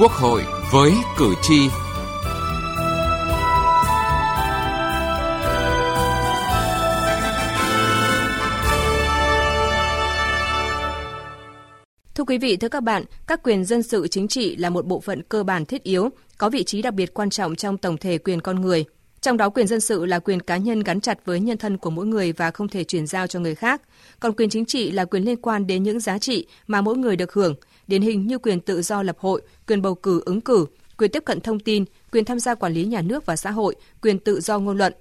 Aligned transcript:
Quốc 0.00 0.12
hội 0.12 0.42
với 0.72 0.92
cử 1.18 1.34
tri. 1.42 1.68
Thưa 12.14 12.24
quý 12.26 12.38
vị, 12.38 12.56
thưa 12.56 12.68
các 12.68 12.82
bạn, 12.82 13.04
các 13.26 13.42
quyền 13.42 13.64
dân 13.64 13.82
sự 13.82 14.08
chính 14.08 14.28
trị 14.28 14.56
là 14.56 14.70
một 14.70 14.86
bộ 14.86 15.00
phận 15.00 15.22
cơ 15.22 15.44
bản 15.44 15.64
thiết 15.66 15.82
yếu, 15.82 16.08
có 16.38 16.50
vị 16.50 16.64
trí 16.64 16.82
đặc 16.82 16.94
biệt 16.94 17.14
quan 17.14 17.30
trọng 17.30 17.56
trong 17.56 17.78
tổng 17.78 17.96
thể 17.96 18.18
quyền 18.18 18.40
con 18.40 18.60
người. 18.60 18.84
Trong 19.20 19.36
đó 19.36 19.50
quyền 19.50 19.66
dân 19.66 19.80
sự 19.80 20.06
là 20.06 20.18
quyền 20.18 20.40
cá 20.40 20.56
nhân 20.56 20.80
gắn 20.80 21.00
chặt 21.00 21.18
với 21.24 21.40
nhân 21.40 21.58
thân 21.58 21.76
của 21.76 21.90
mỗi 21.90 22.06
người 22.06 22.32
và 22.32 22.50
không 22.50 22.68
thể 22.68 22.84
chuyển 22.84 23.06
giao 23.06 23.26
cho 23.26 23.40
người 23.40 23.54
khác. 23.54 23.82
Còn 24.20 24.32
quyền 24.32 24.50
chính 24.50 24.64
trị 24.64 24.90
là 24.90 25.04
quyền 25.04 25.24
liên 25.24 25.36
quan 25.36 25.66
đến 25.66 25.82
những 25.82 26.00
giá 26.00 26.18
trị 26.18 26.46
mà 26.66 26.80
mỗi 26.80 26.96
người 26.96 27.16
được 27.16 27.32
hưởng, 27.32 27.54
điển 27.88 28.02
hình 28.02 28.26
như 28.26 28.38
quyền 28.38 28.60
tự 28.60 28.82
do 28.82 29.02
lập 29.02 29.16
hội, 29.18 29.42
quyền 29.66 29.82
bầu 29.82 29.94
cử 29.94 30.22
ứng 30.26 30.40
cử, 30.40 30.66
quyền 30.98 31.10
tiếp 31.10 31.24
cận 31.24 31.40
thông 31.40 31.60
tin, 31.60 31.84
quyền 32.12 32.24
tham 32.24 32.40
gia 32.40 32.54
quản 32.54 32.72
lý 32.72 32.84
nhà 32.84 33.02
nước 33.02 33.26
và 33.26 33.36
xã 33.36 33.50
hội, 33.50 33.74
quyền 34.02 34.18
tự 34.18 34.40
do 34.40 34.58
ngôn 34.58 34.78
luận. 34.78 34.92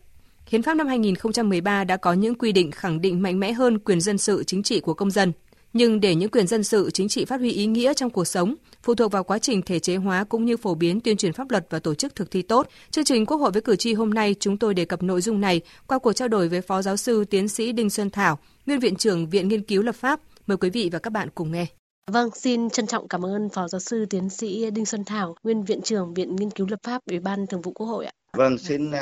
Hiến 0.48 0.64
pháp 0.64 0.74
năm 0.74 0.88
2013 0.88 1.84
đã 1.84 1.98
có 1.98 2.14
những 2.14 2.36
quy 2.36 2.52
định 2.52 2.72
khẳng 2.72 3.02
định 3.02 3.22
mạnh 3.22 3.40
mẽ 3.40 3.52
hơn 3.52 3.80
quyền 3.80 4.02
dân 4.02 4.18
sự 4.18 4.44
chính 4.44 4.64
trị 4.64 4.80
của 4.80 4.94
công 4.94 5.12
dân. 5.12 5.32
Nhưng 5.74 6.00
để 6.00 6.16
những 6.16 6.30
quyền 6.30 6.48
dân 6.48 6.64
sự 6.64 6.90
chính 6.92 7.08
trị 7.08 7.26
phát 7.26 7.40
huy 7.40 7.52
ý 7.52 7.66
nghĩa 7.66 7.94
trong 7.94 8.10
cuộc 8.10 8.26
sống, 8.26 8.56
phụ 8.84 8.96
thuộc 8.96 9.12
vào 9.12 9.24
quá 9.24 9.40
trình 9.40 9.62
thể 9.62 9.80
chế 9.80 9.96
hóa 9.96 10.24
cũng 10.24 10.46
như 10.46 10.58
phổ 10.58 10.76
biến 10.76 11.00
tuyên 11.00 11.18
truyền 11.18 11.34
pháp 11.34 11.52
luật 11.52 11.68
và 11.70 11.80
tổ 11.80 11.96
chức 11.96 12.16
thực 12.16 12.32
thi 12.32 12.42
tốt. 12.42 12.68
Chương 12.92 13.06
trình 13.06 13.26
Quốc 13.26 13.38
hội 13.38 13.52
với 13.52 13.62
cử 13.62 13.76
tri 13.76 13.94
hôm 13.94 14.10
nay 14.10 14.36
chúng 14.40 14.58
tôi 14.58 14.74
đề 14.74 14.86
cập 14.86 15.04
nội 15.04 15.22
dung 15.22 15.42
này 15.42 15.62
qua 15.88 16.00
cuộc 16.00 16.14
trao 16.14 16.28
đổi 16.28 16.50
với 16.50 16.62
Phó 16.62 16.82
Giáo 16.82 16.98
sư 16.98 17.26
Tiến 17.26 17.48
sĩ 17.48 17.72
Đinh 17.72 17.90
Xuân 17.90 18.10
Thảo, 18.10 18.40
Nguyên 18.66 18.80
Viện 18.80 18.96
trưởng 18.96 19.30
Viện 19.30 19.48
Nghiên 19.48 19.62
cứu 19.62 19.82
Lập 19.82 19.96
pháp. 19.96 20.20
Mời 20.48 20.58
quý 20.58 20.70
vị 20.70 20.90
và 20.94 21.00
các 21.00 21.10
bạn 21.10 21.30
cùng 21.36 21.52
nghe. 21.52 21.66
Vâng, 22.12 22.30
xin 22.36 22.70
trân 22.70 22.88
trọng 22.88 23.08
cảm 23.08 23.26
ơn 23.26 23.50
Phó 23.50 23.68
Giáo 23.68 23.80
sư 23.80 24.06
Tiến 24.10 24.30
sĩ 24.30 24.72
Đinh 24.72 24.86
Xuân 24.86 25.04
Thảo, 25.06 25.36
Nguyên 25.44 25.64
Viện 25.64 25.82
trưởng 25.82 26.14
Viện 26.14 26.36
Nghiên 26.36 26.52
cứu 26.52 26.68
Lập 26.70 26.80
pháp 26.84 27.02
Ủy 27.06 27.20
ban 27.20 27.48
Thường 27.48 27.62
vụ 27.62 27.72
Quốc 27.72 27.88
hội 27.88 28.06
ạ. 28.06 28.12
Vâng, 28.34 28.58
xin 28.58 28.90
uh, 28.90 28.96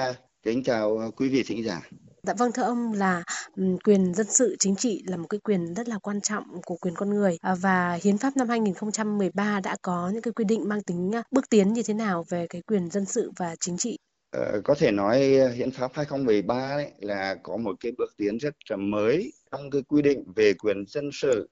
kính 0.44 0.64
chào 0.64 1.12
quý 1.16 1.30
vị 1.30 1.44
thính 1.47 1.64
giả. 1.64 1.81
Dạ 2.23 2.34
vâng 2.38 2.52
thưa 2.52 2.64
ông 2.64 2.94
là 2.94 3.23
quyền 3.84 4.14
dân 4.14 4.28
sự 4.30 4.56
chính 4.59 4.75
trị 4.75 5.03
là 5.08 5.17
một 5.17 5.28
cái 5.30 5.39
quyền 5.39 5.73
rất 5.73 5.88
là 5.88 5.97
quan 5.97 6.22
trọng 6.22 6.44
của 6.66 6.75
quyền 6.75 6.95
con 6.95 7.09
người 7.09 7.38
à, 7.42 7.56
và 7.62 8.00
hiến 8.03 8.17
pháp 8.17 8.38
năm 8.38 8.50
2013 8.50 9.59
đã 9.59 9.75
có 9.81 10.09
những 10.14 10.22
cái 10.22 10.34
quy 10.34 10.45
định 10.45 10.69
mang 10.69 10.84
tính 10.84 11.12
à, 11.16 11.23
bước 11.31 11.50
tiến 11.50 11.73
như 11.73 11.84
thế 11.84 11.94
nào 11.94 12.25
về 12.30 12.47
cái 12.50 12.62
quyền 12.62 12.90
dân 12.90 13.06
sự 13.06 13.31
và 13.38 13.56
chính 13.59 13.78
trị? 13.78 13.97
Ờ, 14.31 14.62
có 14.64 14.75
thể 14.80 14.92
nói 14.92 15.19
hiến 15.56 15.72
pháp 15.72 15.92
2013 15.94 16.56
ấy 16.56 16.92
là 17.00 17.36
có 17.44 17.58
một 17.58 17.75
cái 17.80 17.92
bước 17.97 18.14
tiến 18.17 18.38
rất 18.38 18.53
là 18.69 18.78
mới 18.78 19.34
trong 19.52 19.69
cái 19.69 19.81
quy 19.88 20.02
định 20.02 20.23
về 20.36 20.53
quyền 20.53 20.86
dân 20.88 21.09
sự 21.14 21.50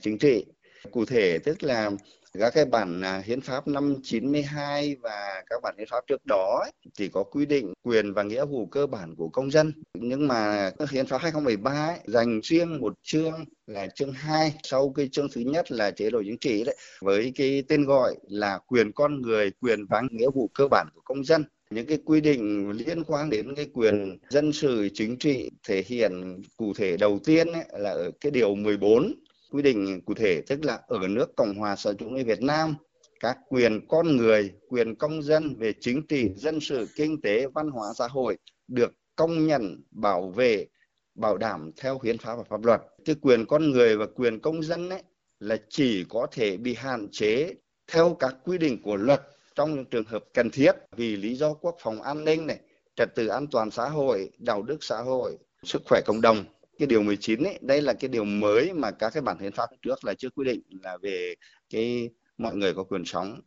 chính 0.00 0.18
trị. 0.18 0.46
Cụ 0.90 1.04
thể 1.04 1.38
tức 1.38 1.62
là 1.62 1.90
các 2.38 2.54
cái 2.54 2.64
bản 2.64 3.00
à, 3.00 3.22
hiến 3.24 3.40
pháp 3.40 3.68
năm 3.68 3.96
92 4.02 4.96
và 5.02 5.42
các 5.50 5.60
bản 5.62 5.74
hiến 5.78 5.88
pháp 5.90 6.00
trước 6.06 6.26
đó 6.26 6.60
ấy, 6.64 6.72
thì 6.98 7.08
có 7.08 7.22
quy 7.22 7.46
định 7.46 7.72
quyền 7.82 8.12
và 8.12 8.22
nghĩa 8.22 8.44
vụ 8.44 8.66
cơ 8.66 8.86
bản 8.86 9.14
của 9.16 9.28
công 9.28 9.50
dân. 9.50 9.72
Nhưng 9.94 10.28
mà 10.28 10.70
hiến 10.90 11.06
pháp 11.06 11.18
2013 11.18 11.86
ấy, 11.86 11.98
dành 12.06 12.40
riêng 12.42 12.80
một 12.80 12.94
chương 13.02 13.44
là 13.66 13.86
chương 13.94 14.12
2 14.12 14.54
sau 14.62 14.92
cái 14.96 15.08
chương 15.12 15.28
thứ 15.34 15.40
nhất 15.40 15.72
là 15.72 15.90
chế 15.90 16.10
độ 16.10 16.22
chính 16.24 16.38
trị 16.38 16.64
đấy 16.64 16.76
với 17.00 17.32
cái 17.36 17.62
tên 17.68 17.84
gọi 17.84 18.14
là 18.28 18.58
quyền 18.66 18.92
con 18.92 19.22
người 19.22 19.50
quyền 19.60 19.86
và 19.86 20.02
nghĩa 20.10 20.30
vụ 20.34 20.50
cơ 20.54 20.68
bản 20.70 20.86
của 20.94 21.00
công 21.04 21.24
dân. 21.24 21.44
Những 21.70 21.86
cái 21.86 21.98
quy 22.04 22.20
định 22.20 22.70
liên 22.70 23.04
quan 23.04 23.30
đến 23.30 23.54
cái 23.54 23.66
quyền 23.72 24.18
dân 24.30 24.52
sự 24.52 24.88
chính 24.94 25.16
trị 25.18 25.50
thể 25.68 25.84
hiện 25.86 26.42
cụ 26.56 26.72
thể 26.76 26.96
đầu 26.96 27.18
tiên 27.24 27.52
ấy, 27.52 27.64
là 27.72 27.90
ở 27.90 28.10
cái 28.20 28.30
điều 28.30 28.54
14 28.54 29.12
quy 29.50 29.62
định 29.62 30.00
cụ 30.06 30.14
thể 30.14 30.42
tức 30.46 30.64
là 30.64 30.80
ở 30.88 31.08
nước 31.08 31.36
Cộng 31.36 31.54
hòa 31.54 31.76
xã 31.76 31.90
hội 31.90 31.96
chủ 31.98 32.06
nghĩa 32.06 32.22
Việt 32.22 32.42
Nam 32.42 32.74
các 33.20 33.38
quyền 33.48 33.86
con 33.88 34.16
người, 34.16 34.52
quyền 34.68 34.94
công 34.94 35.22
dân 35.22 35.56
về 35.58 35.72
chính 35.80 36.06
trị, 36.06 36.30
dân 36.36 36.60
sự, 36.60 36.88
kinh 36.96 37.20
tế, 37.20 37.46
văn 37.54 37.70
hóa 37.70 37.92
xã 37.98 38.08
hội 38.08 38.38
được 38.68 38.92
công 39.16 39.46
nhận, 39.46 39.82
bảo 39.90 40.30
vệ, 40.30 40.66
bảo 41.14 41.36
đảm 41.36 41.70
theo 41.76 41.98
hiến 42.04 42.18
pháp 42.18 42.34
và 42.36 42.42
pháp 42.48 42.64
luật. 42.64 42.80
Cái 43.04 43.16
quyền 43.20 43.46
con 43.46 43.70
người 43.70 43.96
và 43.96 44.06
quyền 44.14 44.40
công 44.40 44.62
dân 44.62 44.90
ấy 44.90 45.02
là 45.40 45.56
chỉ 45.68 46.04
có 46.08 46.26
thể 46.32 46.56
bị 46.56 46.74
hạn 46.74 47.08
chế 47.12 47.54
theo 47.92 48.16
các 48.18 48.34
quy 48.44 48.58
định 48.58 48.82
của 48.82 48.96
luật 48.96 49.20
trong 49.54 49.74
những 49.74 49.84
trường 49.84 50.04
hợp 50.04 50.24
cần 50.34 50.50
thiết 50.50 50.72
vì 50.96 51.16
lý 51.16 51.34
do 51.34 51.54
quốc 51.54 51.76
phòng 51.80 52.02
an 52.02 52.24
ninh 52.24 52.46
này, 52.46 52.58
trật 52.96 53.14
tự 53.14 53.26
an 53.26 53.46
toàn 53.46 53.70
xã 53.70 53.88
hội, 53.88 54.30
đạo 54.38 54.62
đức 54.62 54.84
xã 54.84 55.02
hội, 55.02 55.36
sức 55.62 55.82
khỏe 55.84 56.00
cộng 56.06 56.20
đồng 56.20 56.44
cái 56.80 56.86
điều 56.86 57.02
19 57.02 57.42
ấy, 57.42 57.58
đây 57.62 57.82
là 57.82 57.92
cái 57.92 58.08
điều 58.08 58.24
mới 58.24 58.72
mà 58.72 58.90
các 58.90 59.10
cái 59.14 59.22
bản 59.22 59.38
hiến 59.38 59.52
pháp 59.52 59.70
trước 59.82 60.04
là 60.04 60.14
chưa 60.18 60.28
quy 60.30 60.44
định 60.44 60.60
là 60.82 60.96
về 61.02 61.34
cái 61.70 62.10
mọi 62.38 62.56
người 62.56 62.74
có 62.74 62.84
quyền 62.84 63.04
sống, 63.04 63.40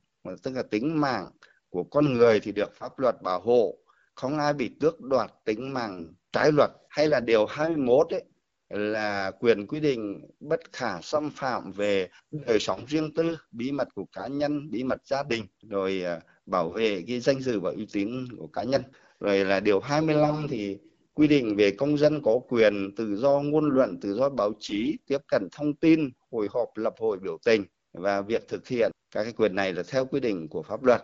tức 0.44 0.56
là 0.56 0.64
tính 0.64 1.02
mạng 1.02 1.26
của 1.70 1.84
con 1.84 2.14
người 2.14 2.40
thì 2.40 2.52
được 2.52 2.76
pháp 2.76 3.00
luật 3.00 3.22
bảo 3.22 3.42
hộ, 3.42 3.78
không 4.16 4.40
ai 4.40 4.54
bị 4.54 4.72
tước 4.80 5.02
đoạt 5.02 5.32
tính 5.46 5.74
mạng 5.74 6.14
trái 6.32 6.52
luật. 6.52 6.72
Hay 6.90 7.08
là 7.08 7.20
điều 7.20 7.46
21 7.46 8.08
ấy 8.14 8.24
là 8.70 9.32
quyền 9.40 9.68
quy 9.68 9.80
định 9.80 10.28
bất 10.40 10.60
khả 10.74 11.02
xâm 11.02 11.30
phạm 11.30 11.72
về 11.72 12.10
đời 12.32 12.60
sống 12.60 12.86
riêng 12.88 13.14
tư, 13.14 13.38
bí 13.52 13.72
mật 13.72 13.88
của 13.96 14.06
cá 14.12 14.28
nhân, 14.28 14.72
bí 14.72 14.84
mật 14.84 15.06
gia 15.06 15.24
đình, 15.24 15.46
rồi 15.62 16.04
à, 16.04 16.20
bảo 16.46 16.70
vệ 16.70 17.04
cái 17.08 17.20
danh 17.20 17.42
dự 17.42 17.60
và 17.60 17.70
uy 17.70 17.88
tín 17.94 18.28
của 18.38 18.48
cá 18.48 18.64
nhân. 18.64 18.84
Rồi 19.20 19.46
là 19.46 19.60
điều 19.60 19.80
25 19.80 20.48
thì 20.50 20.78
quy 21.14 21.28
định 21.28 21.56
về 21.56 21.72
công 21.72 21.98
dân 21.98 22.22
có 22.22 22.40
quyền 22.50 22.96
tự 22.96 23.16
do 23.16 23.40
ngôn 23.40 23.70
luận, 23.70 24.00
tự 24.02 24.14
do 24.14 24.30
báo 24.30 24.52
chí, 24.60 24.98
tiếp 25.08 25.18
cận 25.28 25.48
thông 25.52 25.76
tin, 25.76 26.10
hội 26.32 26.48
họp, 26.52 26.78
lập 26.78 26.94
hội 27.00 27.20
biểu 27.20 27.38
tình 27.46 27.66
và 27.94 28.22
việc 28.22 28.48
thực 28.48 28.68
hiện 28.68 28.92
các 29.12 29.24
cái 29.24 29.34
quyền 29.34 29.56
này 29.56 29.74
là 29.74 29.84
theo 29.88 30.06
quy 30.06 30.20
định 30.20 30.48
của 30.48 30.64
pháp 30.64 30.84
luật. 30.84 31.02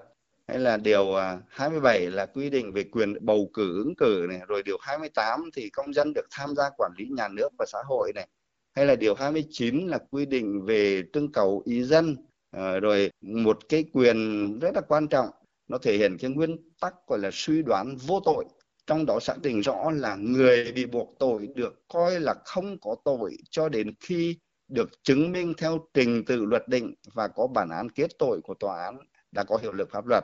Hay 0.47 0.59
là 0.59 0.78
điều 0.78 1.16
à, 1.16 1.40
27 1.47 2.12
là 2.12 2.25
quy 2.25 2.50
định 2.50 2.72
về 2.72 2.84
quyền 2.84 3.25
bầu 3.25 3.50
cử 3.53 3.84
ứng 3.84 3.96
cử 3.96 4.25
này, 4.30 4.40
rồi 4.47 4.64
điều 4.64 4.78
28 4.81 5.50
thì 5.56 5.70
công 5.70 5.94
dân 5.94 6.14
được 6.14 6.28
tham 6.31 6.56
gia 6.56 6.70
quản 6.78 6.91
lý 6.97 7.06
nhà 7.09 7.28
nước 7.28 7.50
và 7.59 7.66
xã 7.66 7.80
hội 7.86 8.12
này. 8.16 8.28
Hay 8.76 8.86
là 8.86 8.96
điều 8.96 9.16
29 9.16 9.88
là 9.88 10.00
quy 10.12 10.26
định 10.26 10.66
về 10.66 11.03
trưng 11.14 11.31
cầu 11.31 11.64
ý 11.66 11.84
dân, 11.84 12.16
à, 12.52 12.80
rồi 12.80 13.12
một 13.22 13.59
cái 13.70 13.86
quyền 13.94 14.59
rất 14.59 14.76
là 14.76 14.81
quan 14.81 15.08
trọng 15.08 15.30
nó 15.68 15.78
thể 15.78 15.97
hiện 15.97 16.18
cái 16.18 16.31
nguyên 16.31 16.58
tắc 16.81 16.94
gọi 17.08 17.20
là 17.20 17.30
suy 17.34 17.62
đoán 17.62 17.96
vô 17.96 18.20
tội 18.26 18.46
trong 18.90 19.06
đó 19.06 19.20
xác 19.20 19.42
định 19.42 19.62
rõ 19.62 19.92
là 19.92 20.16
người 20.16 20.72
bị 20.72 20.86
buộc 20.86 21.16
tội 21.20 21.48
được 21.56 21.88
coi 21.88 22.20
là 22.20 22.36
không 22.46 22.78
có 22.82 22.96
tội 23.06 23.38
cho 23.50 23.70
đến 23.70 23.94
khi 24.00 24.38
được 24.68 24.90
chứng 25.04 25.32
minh 25.32 25.54
theo 25.58 25.88
trình 25.94 26.26
tự 26.26 26.46
luật 26.46 26.68
định 26.68 26.94
và 27.14 27.28
có 27.28 27.48
bản 27.48 27.70
án 27.70 27.90
kết 27.90 28.12
tội 28.20 28.42
của 28.42 28.54
tòa 28.54 28.84
án 28.84 28.98
đã 29.32 29.44
có 29.44 29.58
hiệu 29.62 29.72
lực 29.72 29.90
pháp 29.92 30.06
luật. 30.06 30.24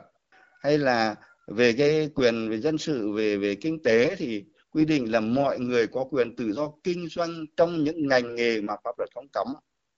Hay 0.60 0.78
là 0.78 1.14
về 1.46 1.72
cái 1.72 2.10
quyền 2.14 2.50
về 2.50 2.60
dân 2.60 2.78
sự, 2.78 3.12
về 3.12 3.36
về 3.36 3.54
kinh 3.54 3.82
tế 3.82 4.16
thì 4.18 4.44
quy 4.70 4.84
định 4.84 5.12
là 5.12 5.20
mọi 5.20 5.58
người 5.58 5.86
có 5.86 6.04
quyền 6.10 6.36
tự 6.36 6.52
do 6.52 6.72
kinh 6.84 7.08
doanh 7.08 7.44
trong 7.56 7.84
những 7.84 8.08
ngành 8.08 8.34
nghề 8.34 8.60
mà 8.60 8.74
pháp 8.84 8.98
luật 8.98 9.10
không 9.14 9.28
cấm. 9.32 9.46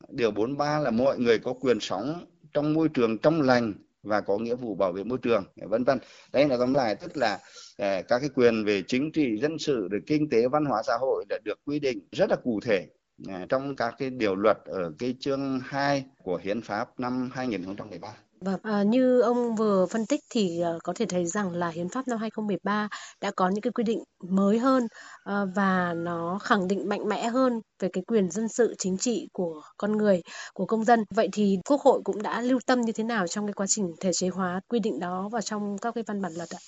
Điều 0.09 0.31
43 0.31 0.79
là 0.79 0.91
mọi 0.91 1.19
người 1.19 1.39
có 1.39 1.53
quyền 1.53 1.81
sống 1.81 2.27
trong 2.53 2.75
môi 2.75 2.89
trường 2.89 3.19
trong 3.19 3.43
lành 3.43 3.75
và 4.09 4.21
có 4.21 4.39
nghĩa 4.39 4.55
vụ 4.55 4.75
bảo 4.75 4.93
vệ 4.93 5.05
môi 5.05 5.19
trường 5.19 5.45
dạ 5.57 5.67
vân 5.67 5.85
vân. 5.85 5.99
Đây 6.33 6.49
là 6.49 6.57
tóm 6.57 6.75
lại, 6.75 6.95
tức 6.95 7.17
là 7.17 7.39
ờ, 7.77 8.03
các 8.09 8.19
cái 8.19 8.29
quyền 8.35 8.65
về 8.65 8.83
chính 8.87 9.13
trị, 9.13 9.39
dân 9.41 9.59
sự, 9.59 9.89
rồi 9.91 10.01
kinh 10.07 10.29
tế, 10.31 10.49
văn 10.49 10.65
hóa, 10.65 10.83
xã 10.87 10.97
hội 11.01 11.25
đã 11.29 11.39
được 11.45 11.59
quy 11.65 11.79
định 11.79 12.09
rất 12.13 12.31
là 12.31 12.37
cụ 12.37 12.61
thể 12.61 12.87
ờ, 13.29 13.47
trong 13.49 13.77
các 13.77 13.95
cái 13.99 14.11
điều 14.11 14.35
luật 14.35 14.59
ở 14.65 14.93
cái 14.99 15.15
chương 15.21 15.61
2 15.65 16.05
của 16.23 16.37
hiến 16.37 16.63
pháp 16.63 17.01
năm 17.01 17.31
2013 17.35 18.09
Vâng, 18.41 18.61
à, 18.63 18.83
như 18.83 19.21
ông 19.21 19.55
vừa 19.55 19.87
phân 19.87 20.07
tích 20.07 20.21
thì 20.31 20.61
à, 20.61 20.71
có 20.85 20.93
thể 20.97 21.07
thấy 21.07 21.27
rằng 21.27 21.53
là 21.53 21.69
hiến 21.69 21.89
pháp 21.89 22.09
năm 22.09 22.19
2013 22.19 22.89
đã 23.21 23.31
có 23.37 23.49
những 23.49 23.61
cái 23.61 23.73
quy 23.73 23.85
định 23.85 24.03
mới 24.29 24.59
hơn 24.59 24.87
à, 25.25 25.45
và 25.55 25.95
nó 25.97 26.39
khẳng 26.43 26.69
định 26.69 26.89
mạnh 26.89 27.09
mẽ 27.09 27.27
hơn 27.27 27.61
về 27.81 27.89
cái 27.93 28.05
quyền 28.07 28.31
dân 28.31 28.49
sự 28.49 28.75
chính 28.79 28.97
trị 28.99 29.29
của 29.33 29.63
con 29.77 29.97
người, 29.97 30.23
của 30.55 30.67
công 30.67 30.85
dân. 30.85 31.05
Vậy 31.15 31.29
thì 31.33 31.59
Quốc 31.69 31.81
hội 31.81 32.01
cũng 32.05 32.23
đã 32.23 32.41
lưu 32.41 32.59
tâm 32.67 32.81
như 32.81 32.93
thế 32.93 33.05
nào 33.05 33.27
trong 33.27 33.47
cái 33.47 33.53
quá 33.53 33.67
trình 33.69 33.87
thể 34.01 34.13
chế 34.13 34.29
hóa 34.29 34.61
quy 34.69 34.79
định 34.81 35.01
đó 35.01 35.29
vào 35.33 35.43
trong 35.43 35.79
các 35.79 35.95
cái 35.95 36.05
văn 36.07 36.23
bản 36.23 36.33
luật 36.37 36.49
ạ? 36.51 36.61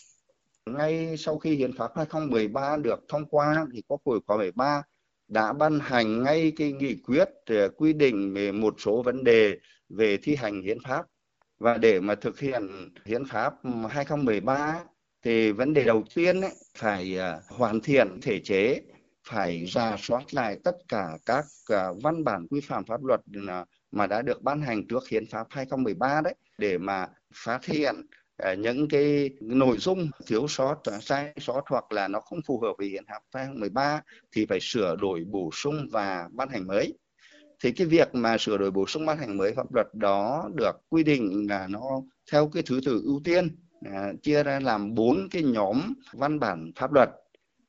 Ngay 0.66 1.16
sau 1.18 1.38
khi 1.38 1.54
hiến 1.54 1.76
pháp 1.76 1.90
2013 1.96 2.76
được 2.76 3.00
thông 3.08 3.26
qua 3.30 3.66
thì 3.72 3.82
Quốc 3.88 4.00
hội 4.04 4.20
khóa 4.26 4.36
13 4.36 4.82
đã 5.28 5.52
ban 5.52 5.78
hành 5.80 6.22
ngay 6.22 6.52
cái 6.56 6.72
nghị 6.72 6.96
quyết 7.06 7.28
ờ, 7.46 7.68
quy 7.68 7.92
định 7.92 8.34
về 8.34 8.52
một 8.52 8.74
số 8.78 9.02
vấn 9.02 9.24
đề 9.24 9.58
về 9.88 10.16
thi 10.22 10.36
hành 10.36 10.62
hiến 10.62 10.78
pháp 10.88 11.06
và 11.60 11.78
để 11.78 12.00
mà 12.00 12.14
thực 12.14 12.40
hiện 12.40 12.90
hiến 13.04 13.24
pháp 13.24 13.54
2013 13.90 14.84
thì 15.22 15.52
vấn 15.52 15.74
đề 15.74 15.84
đầu 15.84 16.04
tiên 16.14 16.40
ấy, 16.40 16.52
phải 16.78 17.18
à, 17.18 17.40
hoàn 17.48 17.80
thiện 17.80 18.20
thể 18.22 18.40
chế 18.44 18.80
phải 19.28 19.64
ra 19.64 19.96
soát 19.98 20.34
lại 20.34 20.58
tất 20.64 20.76
cả 20.88 21.18
các 21.26 21.44
à, 21.66 21.88
văn 22.02 22.24
bản 22.24 22.46
quy 22.50 22.60
phạm 22.60 22.84
pháp 22.84 23.04
luật 23.04 23.20
à, 23.48 23.64
mà 23.92 24.06
đã 24.06 24.22
được 24.22 24.42
ban 24.42 24.60
hành 24.60 24.86
trước 24.88 25.08
hiến 25.08 25.26
pháp 25.26 25.46
2013 25.50 26.20
đấy 26.20 26.34
để 26.58 26.78
mà 26.78 27.08
phát 27.34 27.64
hiện 27.64 27.94
những 28.58 28.88
cái 28.88 29.30
nội 29.40 29.76
dung 29.78 30.10
thiếu 30.26 30.48
sót 30.48 30.76
sai 31.00 31.32
sót 31.40 31.62
hoặc 31.66 31.92
là 31.92 32.08
nó 32.08 32.20
không 32.20 32.40
phù 32.46 32.60
hợp 32.60 32.72
với 32.78 32.88
hiến 32.88 33.04
pháp 33.08 33.22
2013 33.32 34.02
thì 34.32 34.46
phải 34.46 34.58
sửa 34.62 34.96
đổi 34.96 35.24
bổ 35.24 35.50
sung 35.52 35.88
và 35.92 36.28
ban 36.32 36.48
hành 36.48 36.66
mới 36.66 36.94
thì 37.62 37.72
cái 37.72 37.86
việc 37.86 38.14
mà 38.14 38.38
sửa 38.38 38.58
đổi 38.58 38.70
bổ 38.70 38.86
sung 38.86 39.06
ban 39.06 39.18
hành 39.18 39.36
mới 39.36 39.52
pháp 39.54 39.74
luật 39.74 39.86
đó 39.94 40.48
được 40.54 40.72
quy 40.88 41.02
định 41.02 41.46
là 41.48 41.66
nó 41.70 42.02
theo 42.32 42.48
cái 42.48 42.62
thứ 42.66 42.80
tự 42.86 43.02
ưu 43.04 43.20
tiên 43.24 43.56
à, 43.84 44.12
chia 44.22 44.42
ra 44.42 44.60
làm 44.60 44.94
bốn 44.94 45.28
cái 45.30 45.42
nhóm 45.42 45.94
văn 46.12 46.38
bản 46.40 46.72
pháp 46.76 46.92
luật. 46.92 47.10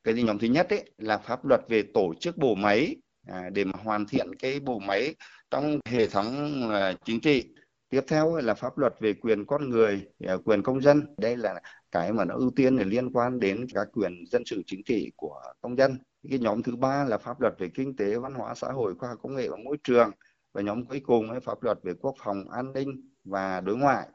Cái 0.03 0.13
nhóm 0.13 0.39
thứ 0.39 0.47
nhất 0.47 0.69
ấy 0.69 0.91
là 0.97 1.17
pháp 1.17 1.45
luật 1.45 1.61
về 1.69 1.83
tổ 1.93 2.13
chức 2.19 2.38
bộ 2.38 2.55
máy 2.55 2.95
à, 3.27 3.49
để 3.53 3.63
mà 3.63 3.79
hoàn 3.83 4.05
thiện 4.05 4.35
cái 4.35 4.59
bộ 4.59 4.79
máy 4.79 5.15
trong 5.51 5.79
hệ 5.85 6.07
thống 6.07 6.61
à, 6.71 6.93
chính 7.05 7.19
trị. 7.19 7.43
Tiếp 7.89 8.01
theo 8.07 8.35
là 8.35 8.53
pháp 8.53 8.77
luật 8.77 8.93
về 8.99 9.13
quyền 9.13 9.45
con 9.45 9.69
người 9.69 10.07
à, 10.27 10.35
quyền 10.45 10.63
công 10.63 10.81
dân. 10.81 11.05
Đây 11.17 11.38
là 11.38 11.61
cái 11.91 12.13
mà 12.13 12.25
nó 12.25 12.35
ưu 12.35 12.51
tiên 12.55 12.77
để 12.77 12.83
liên 12.83 13.13
quan 13.13 13.39
đến 13.39 13.65
các 13.73 13.88
quyền 13.93 14.25
dân 14.31 14.43
sự 14.45 14.61
chính 14.65 14.83
trị 14.83 15.11
của 15.15 15.41
công 15.61 15.77
dân 15.77 15.97
cái 16.29 16.39
nhóm 16.39 16.63
thứ 16.63 16.75
ba 16.75 17.03
là 17.03 17.18
pháp 17.18 17.41
luật 17.41 17.53
về 17.59 17.69
kinh 17.73 17.95
tế, 17.95 18.18
văn 18.18 18.33
hóa, 18.33 18.56
xã 18.56 18.68
hội, 18.71 18.95
khoa 18.95 19.09
học 19.09 19.19
công 19.21 19.35
nghệ 19.35 19.50
và 19.50 19.57
môi 19.65 19.77
trường. 19.83 20.12
Và 20.53 20.62
nhóm 20.62 20.85
cuối 20.85 21.00
cùng 21.00 21.31
là 21.31 21.39
pháp 21.39 21.63
luật 21.63 21.79
về 21.83 21.94
quốc 22.01 22.15
phòng 22.23 22.50
an 22.50 22.73
ninh 22.73 23.09
và 23.23 23.62
đối 23.62 23.77
ngoại. 23.77 24.07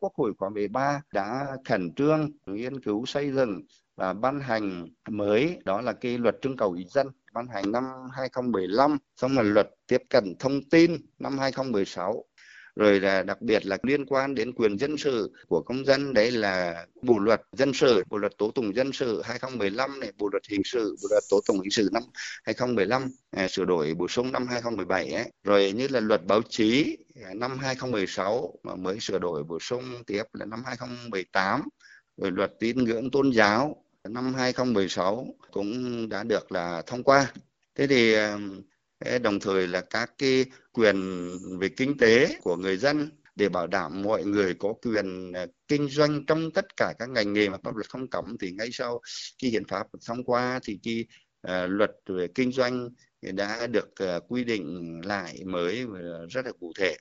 Quốc 0.00 0.12
hội 0.14 0.32
khóa 0.38 0.50
13 0.50 1.02
đã 1.12 1.56
khẩn 1.64 1.94
trương 1.94 2.30
nghiên 2.46 2.80
cứu 2.80 3.06
xây 3.06 3.32
dựng 3.32 3.62
và 3.96 4.12
ban 4.12 4.40
hành 4.40 4.86
mới, 5.08 5.58
đó 5.64 5.80
là 5.80 5.92
cái 5.92 6.18
luật 6.18 6.36
trưng 6.42 6.56
cầu 6.56 6.72
ý 6.72 6.84
dân, 6.84 7.06
ban 7.32 7.46
hành 7.48 7.72
năm 7.72 7.84
2015 8.12 8.98
xong 9.16 9.36
là 9.36 9.42
luật 9.42 9.70
tiếp 9.86 10.02
cận 10.10 10.34
thông 10.38 10.60
tin 10.70 10.96
năm 11.18 11.38
2016 11.38 12.24
rồi 12.76 13.00
là 13.00 13.22
đặc 13.22 13.42
biệt 13.42 13.66
là 13.66 13.78
liên 13.82 14.06
quan 14.06 14.34
đến 14.34 14.52
quyền 14.52 14.78
dân 14.78 14.98
sự 14.98 15.32
của 15.48 15.62
công 15.62 15.84
dân 15.84 16.14
đấy 16.14 16.30
là 16.30 16.86
bộ 17.02 17.18
luật 17.18 17.42
dân 17.52 17.72
sự 17.74 18.04
bộ 18.10 18.18
luật 18.18 18.32
tố 18.38 18.50
tụng 18.50 18.74
dân 18.76 18.92
sự 18.92 19.22
2015 19.24 20.00
này 20.00 20.12
bộ 20.18 20.28
luật 20.32 20.42
hình 20.48 20.62
sự 20.64 20.96
bộ 21.02 21.08
luật 21.10 21.22
tố 21.30 21.40
tụng 21.46 21.60
hình 21.60 21.70
sự 21.70 21.88
năm 21.92 22.02
2015 22.44 23.10
à, 23.30 23.48
sửa 23.48 23.64
đổi 23.64 23.94
bổ 23.94 24.08
sung 24.08 24.32
năm 24.32 24.46
2017 24.46 25.12
ấy. 25.12 25.30
rồi 25.44 25.72
như 25.72 25.88
là 25.88 26.00
luật 26.00 26.24
báo 26.26 26.42
chí 26.48 26.96
à, 27.24 27.34
năm 27.34 27.58
2016 27.58 28.54
mà 28.62 28.74
mới 28.74 29.00
sửa 29.00 29.18
đổi 29.18 29.44
bổ 29.44 29.58
sung 29.60 29.84
tiếp 30.06 30.22
là 30.32 30.46
năm 30.46 30.62
2018 30.66 31.62
rồi 32.16 32.30
luật 32.30 32.52
tín 32.60 32.84
ngưỡng 32.84 33.10
tôn 33.10 33.30
giáo 33.30 33.84
năm 34.08 34.34
2016 34.34 35.34
cũng 35.50 36.08
đã 36.08 36.22
được 36.22 36.52
là 36.52 36.82
thông 36.86 37.02
qua 37.02 37.32
thế 37.74 37.86
thì 37.86 38.14
à, 38.14 38.38
đồng 39.22 39.40
thời 39.40 39.68
là 39.68 39.80
các 39.80 40.12
cái 40.18 40.44
quyền 40.72 41.28
về 41.60 41.68
kinh 41.68 41.98
tế 41.98 42.38
của 42.42 42.56
người 42.56 42.76
dân 42.76 43.10
để 43.36 43.48
bảo 43.48 43.66
đảm 43.66 44.02
mọi 44.02 44.24
người 44.24 44.54
có 44.54 44.74
quyền 44.82 45.32
à, 45.32 45.46
kinh 45.68 45.88
doanh 45.88 46.26
trong 46.26 46.50
tất 46.50 46.76
cả 46.76 46.94
các 46.98 47.08
ngành 47.08 47.32
nghề 47.32 47.48
mà 47.48 47.58
pháp 47.64 47.76
luật 47.76 47.88
không 47.88 48.08
cấm 48.10 48.36
thì 48.40 48.50
ngay 48.50 48.68
sau 48.72 49.00
khi 49.42 49.48
hiến 49.48 49.64
pháp 49.64 49.86
thông 50.06 50.24
qua 50.24 50.60
thì 50.64 50.78
cái 50.82 51.04
uh, 51.46 51.70
luật 51.70 51.90
về 52.06 52.28
kinh 52.34 52.52
doanh 52.52 52.88
đã 53.22 53.66
được 53.66 53.88
uh, 54.16 54.22
quy 54.28 54.44
định 54.44 55.00
lại 55.04 55.42
mới 55.44 55.86
rất 56.30 56.46
là 56.46 56.52
cụ 56.60 56.72
thể. 56.78 56.96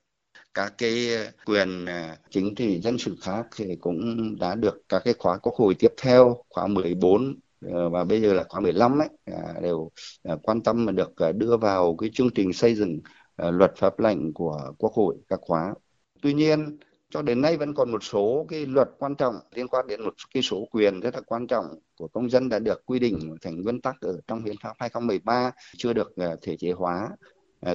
Các 0.54 0.74
cái 0.78 1.10
quyền 1.46 1.86
chính 2.30 2.56
trị 2.56 2.80
dân 2.82 2.98
sự 2.98 3.16
khác 3.22 3.46
thì 3.56 3.66
cũng 3.82 4.36
đã 4.40 4.56
được 4.56 4.82
các 4.90 5.02
cái 5.06 5.14
khóa 5.20 5.38
quốc 5.38 5.56
hội 5.56 5.76
tiếp 5.80 5.92
theo 5.98 6.44
khóa 6.50 6.68
14 6.68 7.40
Ờ, 7.70 7.90
và 7.90 8.04
bây 8.04 8.22
giờ 8.22 8.34
là 8.34 8.44
khóa 8.50 8.62
15 8.62 9.00
ấy 9.00 9.10
à, 9.26 9.54
đều 9.62 9.92
à, 10.24 10.36
quan 10.44 10.64
tâm 10.64 10.86
mà 10.86 10.92
được 10.92 11.18
à, 11.18 11.32
đưa 11.32 11.58
vào 11.58 11.96
cái 11.96 12.10
chương 12.14 12.30
trình 12.36 12.54
xây 12.54 12.76
dựng 12.76 13.00
luật 13.38 13.72
pháp 13.78 14.00
lệnh 14.00 14.34
của 14.34 14.74
Quốc 14.78 14.94
hội 14.94 15.16
các 15.28 15.40
khóa. 15.42 15.74
Tuy 16.22 16.34
nhiên 16.34 16.78
cho 17.10 17.22
đến 17.22 17.42
nay 17.42 17.58
vẫn 17.58 17.74
còn 17.74 17.92
một 17.92 18.04
số 18.04 18.46
cái 18.50 18.66
luật 18.66 18.90
quan 19.00 19.16
trọng 19.16 19.36
liên 19.56 19.68
quan 19.68 19.88
đến 19.88 20.02
một 20.02 20.14
cái 20.34 20.44
số 20.44 20.66
quyền 20.72 21.00
rất 21.00 21.16
là 21.16 21.22
quan 21.22 21.48
trọng 21.48 21.66
của 21.98 22.08
công 22.08 22.30
dân 22.30 22.50
đã 22.50 22.60
được 22.60 22.86
quy 22.86 23.00
định 23.00 23.36
thành 23.42 23.62
nguyên 23.62 23.82
tắc 23.82 24.02
ở 24.02 24.20
trong 24.28 24.44
hiến 24.44 24.56
pháp 24.64 24.74
2013 24.80 25.52
chưa 25.78 25.94
được 25.94 26.14
thể 26.42 26.58
chế 26.58 26.72
hóa. 26.72 27.10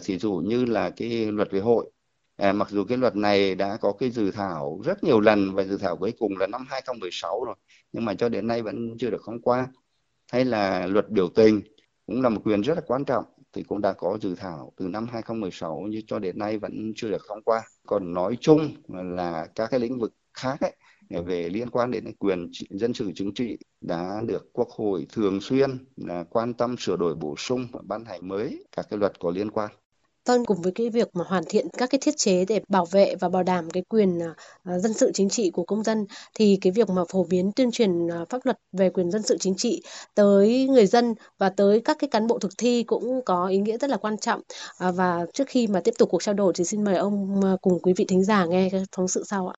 Thì 0.05 0.19
dụ 0.19 0.33
như 0.33 0.65
là 0.65 0.91
cái 0.91 1.33
luật 1.33 1.51
về 1.51 1.61
hội 1.61 1.91
À, 2.37 2.53
mặc 2.53 2.69
dù 2.71 2.85
cái 2.85 2.99
luật 2.99 3.17
này 3.17 3.55
đã 3.55 3.77
có 3.81 3.93
cái 3.93 4.11
dự 4.11 4.31
thảo 4.31 4.81
rất 4.85 5.05
nhiều 5.05 5.21
lần 5.21 5.55
và 5.55 5.65
dự 5.65 5.77
thảo 5.77 5.97
cuối 5.97 6.13
cùng 6.19 6.37
là 6.37 6.47
năm 6.47 6.67
2016 6.69 7.45
rồi 7.45 7.55
nhưng 7.97 8.05
mà 8.05 8.15
cho 8.15 8.29
đến 8.29 8.47
nay 8.47 8.63
vẫn 8.63 8.97
chưa 8.99 9.11
được 9.11 9.23
thông 9.27 9.41
qua. 9.41 9.69
Hay 10.33 10.45
là 10.45 10.87
luật 10.87 11.11
biểu 11.11 11.29
tình 11.29 11.61
cũng 12.07 12.23
là 12.23 12.29
một 12.29 12.41
quyền 12.45 12.61
rất 12.61 12.75
là 12.75 12.81
quan 12.87 13.05
trọng 13.05 13.25
thì 13.53 13.63
cũng 13.63 13.81
đã 13.81 13.93
có 13.93 14.19
dự 14.23 14.35
thảo 14.35 14.73
từ 14.77 14.89
năm 14.89 15.07
2016 15.13 15.87
nhưng 15.91 16.07
cho 16.07 16.19
đến 16.19 16.39
nay 16.39 16.59
vẫn 16.59 16.93
chưa 16.97 17.11
được 17.11 17.23
thông 17.29 17.43
qua. 17.43 17.63
Còn 17.87 18.15
nói 18.15 18.37
chung 18.41 18.75
là 18.89 19.47
các 19.55 19.71
cái 19.71 19.81
lĩnh 19.81 19.99
vực 19.99 20.15
khác 20.35 20.61
ấy, 20.61 20.77
về 21.25 21.49
liên 21.49 21.71
quan 21.71 21.91
đến 21.91 22.05
quyền 22.19 22.51
dân 22.71 22.95
sự 22.95 23.11
chính 23.15 23.35
trị 23.35 23.59
đã 23.81 24.23
được 24.27 24.53
quốc 24.53 24.69
hội 24.69 25.07
thường 25.13 25.41
xuyên 25.41 25.71
là 25.97 26.25
quan 26.31 26.55
tâm 26.55 26.77
sửa 26.79 26.97
đổi 26.97 27.15
bổ 27.15 27.35
sung 27.37 27.67
và 27.73 27.81
ban 27.85 28.05
hành 28.05 28.29
mới 28.29 28.65
các 28.77 28.87
cái 28.91 28.99
luật 28.99 29.21
có 29.21 29.31
liên 29.31 29.51
quan. 29.51 29.71
Vâng, 30.27 30.45
cùng 30.45 30.63
với 30.63 30.73
cái 30.73 30.91
việc 30.91 31.09
mà 31.17 31.25
hoàn 31.27 31.45
thiện 31.49 31.67
các 31.79 31.91
cái 31.91 31.99
thiết 32.03 32.17
chế 32.17 32.45
để 32.45 32.61
bảo 32.69 32.87
vệ 32.87 33.15
và 33.21 33.29
bảo 33.29 33.43
đảm 33.43 33.71
cái 33.71 33.83
quyền 33.89 34.19
uh, 34.19 34.83
dân 34.83 34.93
sự 34.93 35.11
chính 35.15 35.29
trị 35.29 35.51
của 35.51 35.65
công 35.65 35.83
dân 35.83 36.07
thì 36.35 36.59
cái 36.61 36.73
việc 36.73 36.91
mà 36.91 37.03
phổ 37.09 37.25
biến 37.25 37.53
tuyên 37.57 37.71
truyền 37.71 38.07
uh, 38.07 38.29
pháp 38.29 38.39
luật 38.45 38.59
về 38.73 38.91
quyền 38.91 39.11
dân 39.11 39.23
sự 39.23 39.37
chính 39.41 39.55
trị 39.57 39.83
tới 40.15 40.69
người 40.71 40.87
dân 40.87 41.15
và 41.39 41.49
tới 41.49 41.81
các 41.81 41.97
cái 42.01 42.09
cán 42.11 42.27
bộ 42.27 42.39
thực 42.39 42.53
thi 42.59 42.83
cũng 42.83 43.21
có 43.25 43.47
ý 43.47 43.59
nghĩa 43.59 43.79
rất 43.79 43.91
là 43.91 43.97
quan 43.97 44.19
trọng. 44.19 44.41
Uh, 44.89 44.95
và 44.95 45.27
trước 45.35 45.49
khi 45.49 45.67
mà 45.67 45.81
tiếp 45.81 45.95
tục 45.99 46.09
cuộc 46.11 46.23
trao 46.23 46.35
đổi 46.35 46.53
thì 46.57 46.65
xin 46.65 46.85
mời 46.85 46.97
ông 46.97 47.41
uh, 47.55 47.61
cùng 47.61 47.79
quý 47.83 47.93
vị 47.97 48.05
thính 48.09 48.25
giả 48.25 48.45
nghe 48.45 48.69
cái 48.73 48.85
phóng 48.97 49.09
sự 49.09 49.25
sau 49.27 49.49
ạ. 49.49 49.57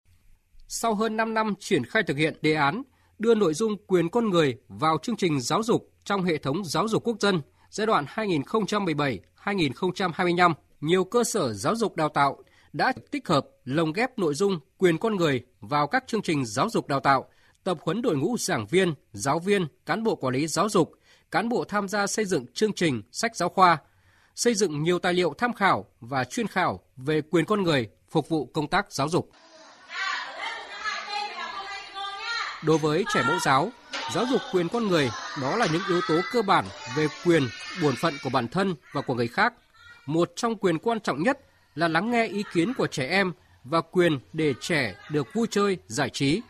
Sau 0.69 0.95
hơn 0.95 1.17
5 1.17 1.35
năm 1.35 1.55
triển 1.61 1.85
khai 1.85 2.03
thực 2.03 2.17
hiện 2.17 2.35
đề 2.43 2.55
án 2.55 2.83
đưa 3.19 3.35
nội 3.35 3.55
dung 3.55 3.77
quyền 3.87 4.11
con 4.11 4.31
người 4.31 4.57
vào 4.69 4.99
chương 5.03 5.17
trình 5.17 5.41
giáo 5.41 5.63
dục 5.63 5.91
trong 6.05 6.23
hệ 6.23 6.39
thống 6.39 6.65
giáo 6.65 6.89
dục 6.89 7.05
quốc 7.05 7.21
dân 7.21 7.41
giai 7.71 7.87
đoạn 7.87 8.05
2017 8.09 9.21
2025, 9.49 10.55
nhiều 10.81 11.05
cơ 11.05 11.25
sở 11.25 11.53
giáo 11.53 11.77
dục 11.77 11.97
đào 11.97 12.09
tạo 12.09 12.37
đã 12.73 12.93
tích 13.11 13.29
hợp 13.29 13.47
lồng 13.65 13.93
ghép 13.93 14.19
nội 14.19 14.35
dung 14.35 14.61
quyền 14.79 14.99
con 14.99 15.17
người 15.17 15.45
vào 15.61 15.87
các 15.87 16.05
chương 16.07 16.23
trình 16.23 16.47
giáo 16.47 16.71
dục 16.71 16.89
đào 16.89 17.01
tạo, 17.01 17.29
tập 17.65 17.79
huấn 17.81 18.03
đội 18.03 18.17
ngũ 18.17 18.37
giảng 18.39 18.67
viên, 18.67 18.95
giáo 19.13 19.39
viên, 19.39 19.67
cán 19.87 20.03
bộ 20.03 20.15
quản 20.15 20.35
lý 20.35 20.47
giáo 20.47 20.69
dục, 20.69 20.93
cán 21.31 21.49
bộ 21.49 21.65
tham 21.65 21.89
gia 21.89 22.07
xây 22.07 22.25
dựng 22.25 22.47
chương 22.55 22.73
trình 22.73 23.03
sách 23.13 23.37
giáo 23.37 23.49
khoa, 23.49 23.79
xây 24.35 24.55
dựng 24.55 24.83
nhiều 24.83 24.99
tài 24.99 25.13
liệu 25.13 25.35
tham 25.39 25.53
khảo 25.53 25.87
và 26.01 26.25
chuyên 26.25 26.47
khảo 26.47 26.81
về 26.97 27.21
quyền 27.31 27.45
con 27.45 27.63
người 27.63 27.89
phục 28.11 28.29
vụ 28.29 28.47
công 28.47 28.69
tác 28.69 28.93
giáo 28.93 29.09
dục. 29.09 29.31
Đối 32.65 32.79
với 32.79 33.05
trẻ 33.15 33.23
mẫu 33.27 33.39
giáo, 33.45 33.71
giáo 34.15 34.25
dục 34.31 34.41
quyền 34.53 34.69
con 34.69 34.89
người 34.89 35.11
đó 35.43 35.57
là 35.57 35.67
những 35.73 35.83
yếu 35.89 36.01
tố 36.09 36.21
cơ 36.33 36.43
bản 36.43 36.65
về 36.97 37.07
quyền, 37.25 37.43
bổn 37.83 37.97
phận 37.97 38.15
của 38.25 38.31
bản 38.31 38.49
thân 38.49 38.75
và 38.93 39.01
của 39.01 39.15
người 39.15 39.29
khác. 39.29 39.55
Một 40.07 40.33
trong 40.37 40.57
quyền 40.57 40.79
quan 40.79 41.01
trọng 41.01 41.23
nhất 41.23 41.39
là 41.75 41.89
lắng 41.89 42.11
nghe 42.11 42.27
ý 42.27 42.45
kiến 42.53 42.75
của 42.75 42.87
trẻ 42.87 43.07
em 43.09 43.33
và 43.65 43.81
quyền 43.81 44.19
để 44.33 44.55
trẻ 44.61 44.95
được 45.11 45.27
vui 45.35 45.47
chơi, 45.51 45.79
giải 45.87 46.11
trí. 46.11 46.43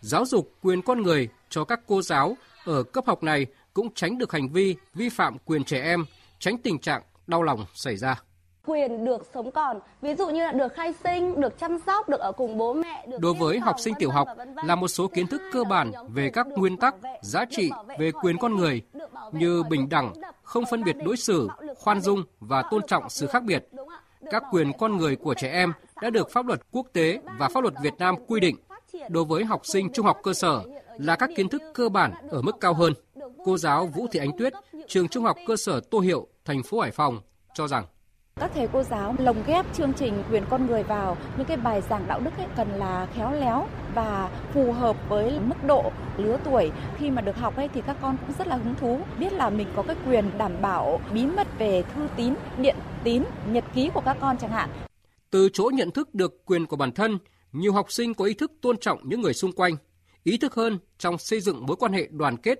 Giáo 0.00 0.26
dục 0.26 0.52
quyền 0.62 0.82
con 0.82 1.02
người 1.02 1.28
cho 1.48 1.64
các 1.64 1.80
cô 1.86 2.02
giáo 2.02 2.36
ở 2.64 2.82
cấp 2.82 3.04
học 3.06 3.22
này 3.22 3.46
cũng 3.74 3.94
tránh 3.94 4.18
được 4.18 4.32
hành 4.32 4.48
vi 4.48 4.76
vi 4.94 5.08
phạm 5.08 5.36
quyền 5.44 5.64
trẻ 5.64 5.82
em, 5.82 6.04
tránh 6.38 6.58
tình 6.58 6.78
trạng 6.78 7.02
đau 7.26 7.42
lòng 7.42 7.66
xảy 7.74 7.96
ra 7.96 8.22
quyền 8.68 9.04
được 9.04 9.26
sống 9.34 9.50
còn. 9.50 9.78
Ví 10.02 10.14
dụ 10.14 10.28
như 10.28 10.44
là 10.44 10.52
được 10.52 10.74
khai 10.74 10.94
sinh 11.04 11.40
được 11.40 11.58
chăm 11.58 11.78
sóc 11.86 12.08
được 12.08 12.20
ở 12.20 12.32
cùng 12.32 12.58
bố 12.58 12.72
mẹ 12.72 13.06
được 13.06 13.18
đối 13.20 13.34
với 13.34 13.58
học 13.58 13.76
sinh 13.80 13.94
tiểu 13.98 14.10
học 14.10 14.28
là 14.64 14.74
một 14.74 14.88
số 14.88 15.08
kiến 15.08 15.26
thức 15.26 15.42
cơ 15.52 15.64
bản 15.64 15.92
về 16.08 16.30
các 16.30 16.46
nguyên 16.46 16.76
tắc 16.76 16.94
giá 17.22 17.44
trị 17.44 17.70
về 17.98 18.12
quyền 18.22 18.38
con 18.38 18.56
người 18.56 18.82
như 19.32 19.62
bình 19.70 19.88
đẳng 19.88 20.12
không 20.42 20.64
phân 20.70 20.84
biệt 20.84 20.96
đối 21.04 21.16
xử 21.16 21.48
khoan 21.78 22.00
dung 22.00 22.22
và 22.40 22.62
tôn 22.70 22.82
trọng 22.86 23.08
sự 23.08 23.26
khác 23.26 23.42
biệt. 23.42 23.68
các 24.30 24.42
quyền 24.50 24.72
con 24.78 24.96
người 24.96 25.16
của 25.16 25.34
trẻ 25.34 25.50
em 25.50 25.72
đã 26.02 26.10
được 26.10 26.30
pháp 26.30 26.46
luật 26.46 26.60
quốc 26.70 26.86
tế 26.92 27.20
và 27.38 27.48
pháp 27.48 27.60
luật 27.60 27.74
Việt 27.82 27.94
Nam 27.98 28.14
quy 28.26 28.40
định 28.40 28.56
đối 29.08 29.24
với 29.24 29.44
học 29.44 29.66
sinh 29.66 29.92
trung 29.92 30.06
học 30.06 30.18
cơ 30.22 30.32
sở 30.32 30.62
là 30.98 31.16
các 31.16 31.30
kiến 31.36 31.48
thức 31.48 31.62
cơ 31.74 31.88
bản 31.88 32.12
ở 32.30 32.42
mức 32.42 32.56
cao 32.60 32.74
hơn. 32.74 32.92
Cô 33.44 33.58
giáo 33.58 33.86
Vũ 33.86 34.06
Thị 34.12 34.20
Ánh 34.20 34.38
Tuyết, 34.38 34.52
trường 34.88 35.08
trung 35.08 35.24
học 35.24 35.36
cơ 35.46 35.56
sở 35.56 35.80
Tô 35.90 35.98
Hiệu, 35.98 36.26
thành 36.44 36.62
phố 36.62 36.80
Hải 36.80 36.90
Phòng 36.90 37.20
cho 37.54 37.68
rằng 37.68 37.84
các 38.40 38.50
thầy 38.54 38.68
cô 38.72 38.82
giáo 38.82 39.14
lồng 39.18 39.42
ghép 39.46 39.66
chương 39.74 39.92
trình 39.92 40.22
quyền 40.30 40.44
con 40.50 40.66
người 40.66 40.82
vào. 40.82 41.16
Những 41.36 41.46
cái 41.46 41.56
bài 41.56 41.82
giảng 41.90 42.04
đạo 42.08 42.20
đức 42.20 42.30
ấy 42.38 42.46
cần 42.56 42.68
là 42.68 43.06
khéo 43.14 43.32
léo 43.32 43.66
và 43.94 44.30
phù 44.52 44.72
hợp 44.72 44.96
với 45.08 45.40
mức 45.40 45.64
độ 45.66 45.92
lứa 46.16 46.38
tuổi. 46.44 46.70
Khi 46.96 47.10
mà 47.10 47.22
được 47.22 47.36
học 47.36 47.56
ấy 47.56 47.68
thì 47.68 47.82
các 47.86 47.96
con 48.02 48.16
cũng 48.16 48.36
rất 48.38 48.46
là 48.46 48.56
hứng 48.56 48.74
thú, 48.74 49.00
biết 49.18 49.32
là 49.32 49.50
mình 49.50 49.68
có 49.76 49.82
cái 49.82 49.96
quyền 50.06 50.38
đảm 50.38 50.52
bảo 50.62 51.00
bí 51.14 51.26
mật 51.26 51.46
về 51.58 51.82
thư 51.94 52.08
tín, 52.16 52.34
điện 52.58 52.76
tín, 53.04 53.22
nhật 53.46 53.64
ký 53.74 53.90
của 53.94 54.00
các 54.00 54.16
con 54.20 54.36
chẳng 54.38 54.50
hạn. 54.50 54.70
Từ 55.30 55.48
chỗ 55.52 55.70
nhận 55.74 55.90
thức 55.90 56.14
được 56.14 56.44
quyền 56.44 56.66
của 56.66 56.76
bản 56.76 56.92
thân, 56.92 57.18
nhiều 57.52 57.72
học 57.72 57.92
sinh 57.92 58.14
có 58.14 58.24
ý 58.24 58.34
thức 58.34 58.52
tôn 58.60 58.78
trọng 58.78 59.08
những 59.08 59.20
người 59.20 59.34
xung 59.34 59.52
quanh, 59.52 59.76
ý 60.24 60.38
thức 60.38 60.54
hơn 60.54 60.78
trong 60.98 61.18
xây 61.18 61.40
dựng 61.40 61.66
mối 61.66 61.76
quan 61.76 61.92
hệ 61.92 62.08
đoàn 62.10 62.36
kết, 62.36 62.58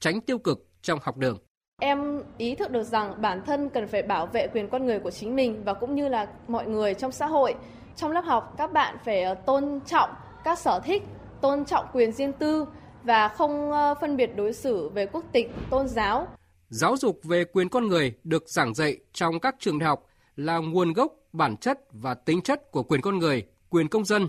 tránh 0.00 0.20
tiêu 0.20 0.38
cực 0.38 0.66
trong 0.82 0.98
học 1.02 1.16
đường. 1.16 1.38
Em 1.80 2.22
ý 2.38 2.54
thức 2.54 2.70
được 2.70 2.82
rằng 2.82 3.14
bản 3.22 3.42
thân 3.46 3.68
cần 3.68 3.86
phải 3.86 4.02
bảo 4.02 4.26
vệ 4.26 4.46
quyền 4.54 4.68
con 4.68 4.86
người 4.86 4.98
của 4.98 5.10
chính 5.10 5.36
mình 5.36 5.64
và 5.64 5.74
cũng 5.74 5.94
như 5.94 6.08
là 6.08 6.26
mọi 6.48 6.66
người 6.66 6.94
trong 6.94 7.12
xã 7.12 7.26
hội. 7.26 7.54
Trong 7.96 8.10
lớp 8.10 8.24
học, 8.24 8.54
các 8.58 8.72
bạn 8.72 8.96
phải 9.04 9.22
ờ, 9.22 9.34
tôn 9.34 9.80
trọng 9.86 10.10
các 10.44 10.58
sở 10.58 10.80
thích, 10.84 11.02
tôn 11.40 11.64
trọng 11.64 11.86
quyền 11.92 12.12
riêng 12.12 12.32
tư 12.32 12.66
và 13.02 13.28
không 13.28 13.72
ờ, 13.72 13.94
phân 14.00 14.16
biệt 14.16 14.30
đối 14.36 14.52
xử 14.52 14.88
về 14.88 15.06
quốc 15.06 15.24
tịch, 15.32 15.50
tôn 15.70 15.88
giáo. 15.88 16.26
Giáo 16.68 16.96
dục 16.96 17.20
về 17.22 17.44
quyền 17.44 17.68
con 17.68 17.86
người 17.86 18.14
được 18.24 18.48
giảng 18.48 18.74
dạy 18.74 18.96
trong 19.12 19.40
các 19.40 19.56
trường 19.58 19.78
đại 19.78 19.88
học 19.88 20.06
là 20.36 20.58
nguồn 20.58 20.92
gốc, 20.92 21.12
bản 21.32 21.56
chất 21.56 21.80
và 21.92 22.14
tính 22.14 22.42
chất 22.42 22.70
của 22.70 22.82
quyền 22.82 23.00
con 23.00 23.18
người, 23.18 23.46
quyền 23.68 23.88
công 23.88 24.04
dân. 24.04 24.28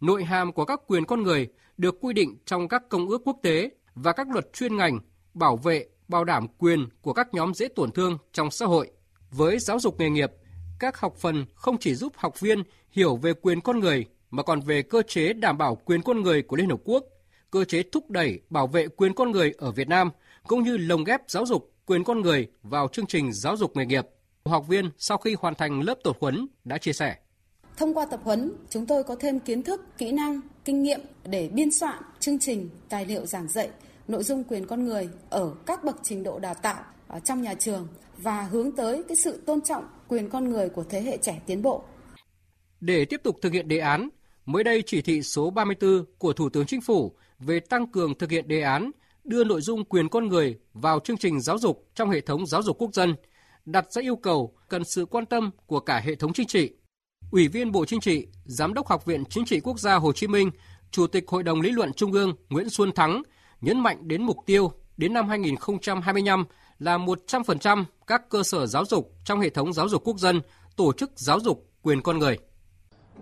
nội 0.00 0.24
hàm 0.24 0.52
của 0.52 0.64
các 0.64 0.80
quyền 0.86 1.04
con 1.04 1.22
người 1.22 1.48
được 1.76 1.94
quy 2.00 2.12
định 2.12 2.36
trong 2.44 2.68
các 2.68 2.88
công 2.88 3.08
ước 3.08 3.22
quốc 3.24 3.36
tế 3.42 3.70
và 3.94 4.12
các 4.12 4.28
luật 4.30 4.52
chuyên 4.52 4.76
ngành 4.76 4.98
bảo 5.34 5.56
vệ, 5.56 5.86
bảo 6.08 6.24
đảm 6.24 6.46
quyền 6.58 6.88
của 7.02 7.12
các 7.12 7.34
nhóm 7.34 7.54
dễ 7.54 7.68
tổn 7.68 7.92
thương 7.92 8.18
trong 8.32 8.50
xã 8.50 8.66
hội. 8.66 8.90
Với 9.30 9.58
giáo 9.58 9.80
dục 9.80 10.00
nghề 10.00 10.10
nghiệp, 10.10 10.32
các 10.78 10.96
học 10.96 11.16
phần 11.16 11.44
không 11.54 11.78
chỉ 11.78 11.94
giúp 11.94 12.12
học 12.16 12.40
viên 12.40 12.62
hiểu 12.90 13.16
về 13.16 13.32
quyền 13.32 13.60
con 13.60 13.80
người 13.80 14.06
mà 14.30 14.42
còn 14.42 14.60
về 14.60 14.82
cơ 14.82 15.02
chế 15.02 15.32
đảm 15.32 15.58
bảo 15.58 15.74
quyền 15.74 16.02
con 16.02 16.22
người 16.22 16.42
của 16.42 16.56
Liên 16.56 16.68
Hợp 16.68 16.80
Quốc, 16.84 17.04
cơ 17.50 17.64
chế 17.64 17.82
thúc 17.92 18.10
đẩy 18.10 18.40
bảo 18.50 18.66
vệ 18.66 18.88
quyền 18.88 19.14
con 19.14 19.30
người 19.30 19.52
ở 19.58 19.72
Việt 19.72 19.88
Nam 19.88 20.10
cũng 20.46 20.62
như 20.62 20.76
lồng 20.76 21.04
ghép 21.04 21.20
giáo 21.28 21.46
dục 21.46 21.72
quyền 21.86 22.04
con 22.04 22.20
người 22.20 22.48
vào 22.62 22.88
chương 22.88 23.06
trình 23.06 23.32
giáo 23.32 23.56
dục 23.56 23.76
nghề 23.76 23.86
nghiệp. 23.86 24.06
Học 24.44 24.68
viên 24.68 24.90
sau 24.98 25.18
khi 25.18 25.36
hoàn 25.38 25.54
thành 25.54 25.80
lớp 25.80 25.94
tập 26.04 26.16
huấn 26.20 26.46
đã 26.64 26.78
chia 26.78 26.92
sẻ. 26.92 27.16
Thông 27.76 27.94
qua 27.94 28.06
tập 28.06 28.20
huấn, 28.24 28.52
chúng 28.70 28.86
tôi 28.86 29.04
có 29.04 29.16
thêm 29.20 29.40
kiến 29.40 29.62
thức, 29.62 29.98
kỹ 29.98 30.12
năng, 30.12 30.40
kinh 30.64 30.82
nghiệm 30.82 31.00
để 31.24 31.48
biên 31.48 31.72
soạn 31.72 32.02
chương 32.20 32.38
trình, 32.38 32.68
tài 32.88 33.06
liệu 33.06 33.26
giảng 33.26 33.48
dạy 33.48 33.70
nội 34.08 34.22
dung 34.22 34.44
quyền 34.44 34.66
con 34.66 34.84
người 34.84 35.08
ở 35.30 35.54
các 35.66 35.84
bậc 35.84 35.96
trình 36.02 36.22
độ 36.22 36.38
đào 36.38 36.54
tạo 36.54 36.84
ở 37.08 37.20
trong 37.20 37.42
nhà 37.42 37.54
trường 37.54 37.88
và 38.16 38.42
hướng 38.42 38.76
tới 38.76 39.02
cái 39.08 39.16
sự 39.16 39.42
tôn 39.46 39.60
trọng 39.60 39.84
quyền 40.08 40.28
con 40.28 40.50
người 40.50 40.68
của 40.68 40.84
thế 40.84 41.02
hệ 41.02 41.16
trẻ 41.16 41.40
tiến 41.46 41.62
bộ. 41.62 41.84
Để 42.80 43.04
tiếp 43.04 43.20
tục 43.24 43.38
thực 43.42 43.52
hiện 43.52 43.68
đề 43.68 43.78
án, 43.78 44.08
mới 44.46 44.64
đây 44.64 44.82
chỉ 44.86 45.02
thị 45.02 45.22
số 45.22 45.50
34 45.50 46.04
của 46.18 46.32
Thủ 46.32 46.48
tướng 46.48 46.66
Chính 46.66 46.80
phủ 46.80 47.12
về 47.38 47.60
tăng 47.60 47.86
cường 47.86 48.18
thực 48.18 48.30
hiện 48.30 48.48
đề 48.48 48.60
án 48.60 48.90
đưa 49.24 49.44
nội 49.44 49.60
dung 49.60 49.84
quyền 49.84 50.08
con 50.08 50.28
người 50.28 50.58
vào 50.74 51.00
chương 51.00 51.16
trình 51.16 51.40
giáo 51.40 51.58
dục 51.58 51.88
trong 51.94 52.10
hệ 52.10 52.20
thống 52.20 52.46
giáo 52.46 52.62
dục 52.62 52.76
quốc 52.78 52.94
dân, 52.94 53.14
đặt 53.64 53.92
ra 53.92 54.02
yêu 54.02 54.16
cầu 54.16 54.54
cần 54.68 54.84
sự 54.84 55.06
quan 55.06 55.26
tâm 55.26 55.50
của 55.66 55.80
cả 55.80 56.00
hệ 56.04 56.14
thống 56.14 56.32
chính 56.32 56.46
trị. 56.46 56.70
Ủy 57.30 57.48
viên 57.48 57.72
Bộ 57.72 57.84
Chính 57.84 58.00
trị, 58.00 58.26
Giám 58.44 58.74
đốc 58.74 58.86
Học 58.86 59.06
viện 59.06 59.24
Chính 59.24 59.44
trị 59.44 59.60
Quốc 59.60 59.80
gia 59.80 59.94
Hồ 59.94 60.12
Chí 60.12 60.26
Minh, 60.26 60.50
Chủ 60.90 61.06
tịch 61.06 61.28
Hội 61.28 61.42
đồng 61.42 61.60
Lý 61.60 61.70
luận 61.70 61.92
Trung 61.92 62.12
ương 62.12 62.36
Nguyễn 62.48 62.70
Xuân 62.70 62.92
Thắng 62.92 63.22
nhấn 63.62 63.80
mạnh 63.80 64.08
đến 64.08 64.22
mục 64.22 64.36
tiêu 64.46 64.72
đến 64.96 65.12
năm 65.12 65.28
2025 65.28 66.44
là 66.78 66.98
100% 66.98 67.84
các 68.06 68.28
cơ 68.28 68.42
sở 68.42 68.66
giáo 68.66 68.84
dục 68.84 69.12
trong 69.24 69.40
hệ 69.40 69.50
thống 69.50 69.72
giáo 69.72 69.88
dục 69.88 70.02
quốc 70.04 70.18
dân 70.18 70.40
tổ 70.76 70.92
chức 70.92 71.10
giáo 71.16 71.40
dục 71.40 71.66
quyền 71.82 72.02
con 72.02 72.18
người. 72.18 72.38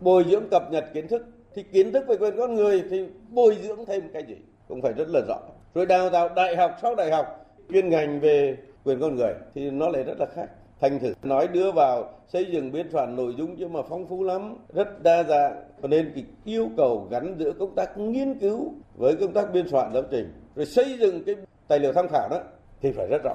Bồi 0.00 0.24
dưỡng 0.30 0.48
cập 0.50 0.62
nhật 0.70 0.84
kiến 0.94 1.08
thức, 1.08 1.22
thì 1.54 1.62
kiến 1.72 1.92
thức 1.92 2.04
về 2.08 2.16
quyền 2.16 2.34
con 2.38 2.54
người 2.54 2.82
thì 2.90 3.06
bồi 3.28 3.58
dưỡng 3.62 3.86
thêm 3.86 4.02
cái 4.12 4.22
gì 4.28 4.34
cũng 4.68 4.82
phải 4.82 4.92
rất 4.92 5.08
là 5.08 5.20
rõ. 5.28 5.38
Rồi 5.74 5.86
đào 5.86 6.10
tạo 6.10 6.28
đại 6.36 6.56
học 6.56 6.70
sau 6.82 6.94
đại 6.94 7.10
học, 7.10 7.26
chuyên 7.72 7.88
ngành 7.88 8.20
về 8.20 8.56
quyền 8.84 9.00
con 9.00 9.16
người 9.16 9.32
thì 9.54 9.70
nó 9.70 9.88
lại 9.88 10.02
rất 10.02 10.14
là 10.18 10.26
khác. 10.34 10.46
Thành 10.80 11.00
thử 11.00 11.12
nói 11.22 11.48
đưa 11.48 11.72
vào 11.72 12.12
xây 12.32 12.46
dựng 12.52 12.72
biên 12.72 12.90
soạn 12.92 13.16
nội 13.16 13.34
dung 13.38 13.54
nhưng 13.58 13.72
mà 13.72 13.80
phong 13.88 14.08
phú 14.08 14.24
lắm, 14.24 14.56
rất 14.74 15.02
đa 15.02 15.22
dạng. 15.22 15.62
Cho 15.82 15.88
nên 15.88 16.12
cái 16.14 16.24
yêu 16.44 16.70
cầu 16.76 17.08
gắn 17.10 17.36
giữa 17.38 17.52
công 17.58 17.74
tác 17.74 17.98
nghiên 17.98 18.38
cứu 18.38 18.74
với 18.96 19.16
công 19.20 19.32
tác 19.32 19.52
biên 19.52 19.68
soạn 19.68 19.90
giáo 19.94 20.02
trình 20.10 20.32
rồi 20.56 20.66
xây 20.66 20.98
dựng 21.00 21.24
cái 21.24 21.34
tài 21.68 21.78
liệu 21.78 21.92
tham 21.92 22.06
khảo 22.12 22.28
đó 22.30 22.40
thì 22.82 22.92
phải 22.92 23.06
rất 23.10 23.22
rõ. 23.24 23.34